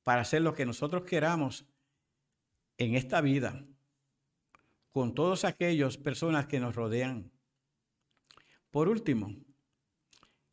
para 0.02 0.22
hacer 0.22 0.42
lo 0.42 0.54
que 0.54 0.66
nosotros 0.66 1.04
queramos 1.04 1.66
en 2.76 2.94
esta 2.94 3.20
vida 3.20 3.64
con 4.92 5.14
todos 5.14 5.44
aquellos 5.44 5.96
personas 5.96 6.46
que 6.46 6.60
nos 6.60 6.76
rodean. 6.76 7.32
Por 8.70 8.88
último, 8.88 9.34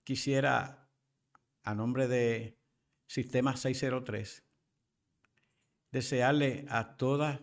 quisiera, 0.04 0.90
a 1.64 1.76
nombre 1.76 2.08
de 2.08 2.58
Sistema 3.06 3.58
603, 3.58 4.44
desearle 5.92 6.66
a 6.70 6.96
todas 6.96 7.42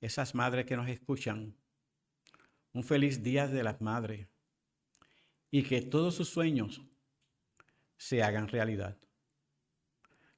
esas 0.00 0.34
madres 0.34 0.66
que 0.66 0.76
nos 0.76 0.88
escuchan 0.88 1.56
un 2.72 2.84
feliz 2.84 3.22
día 3.22 3.48
de 3.48 3.62
las 3.62 3.80
madres 3.80 4.28
y 5.50 5.62
que 5.62 5.80
todos 5.80 6.14
sus 6.14 6.28
sueños 6.28 6.82
se 7.96 8.22
hagan 8.22 8.48
realidad. 8.48 8.98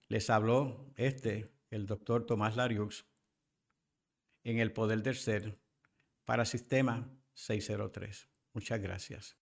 Les 0.07 0.31
habló 0.31 0.93
este, 0.97 1.53
el 1.71 1.87
doctor 1.87 2.25
Tomás 2.25 2.57
Lariux, 2.57 3.05
en 4.45 4.59
el 4.59 4.73
poder 4.73 5.03
del 5.03 5.17
ser 5.17 5.59
para 6.29 6.45
Sistema 6.45 7.11
603. 7.33 8.29
Muchas 8.53 8.79
gracias. 8.83 9.39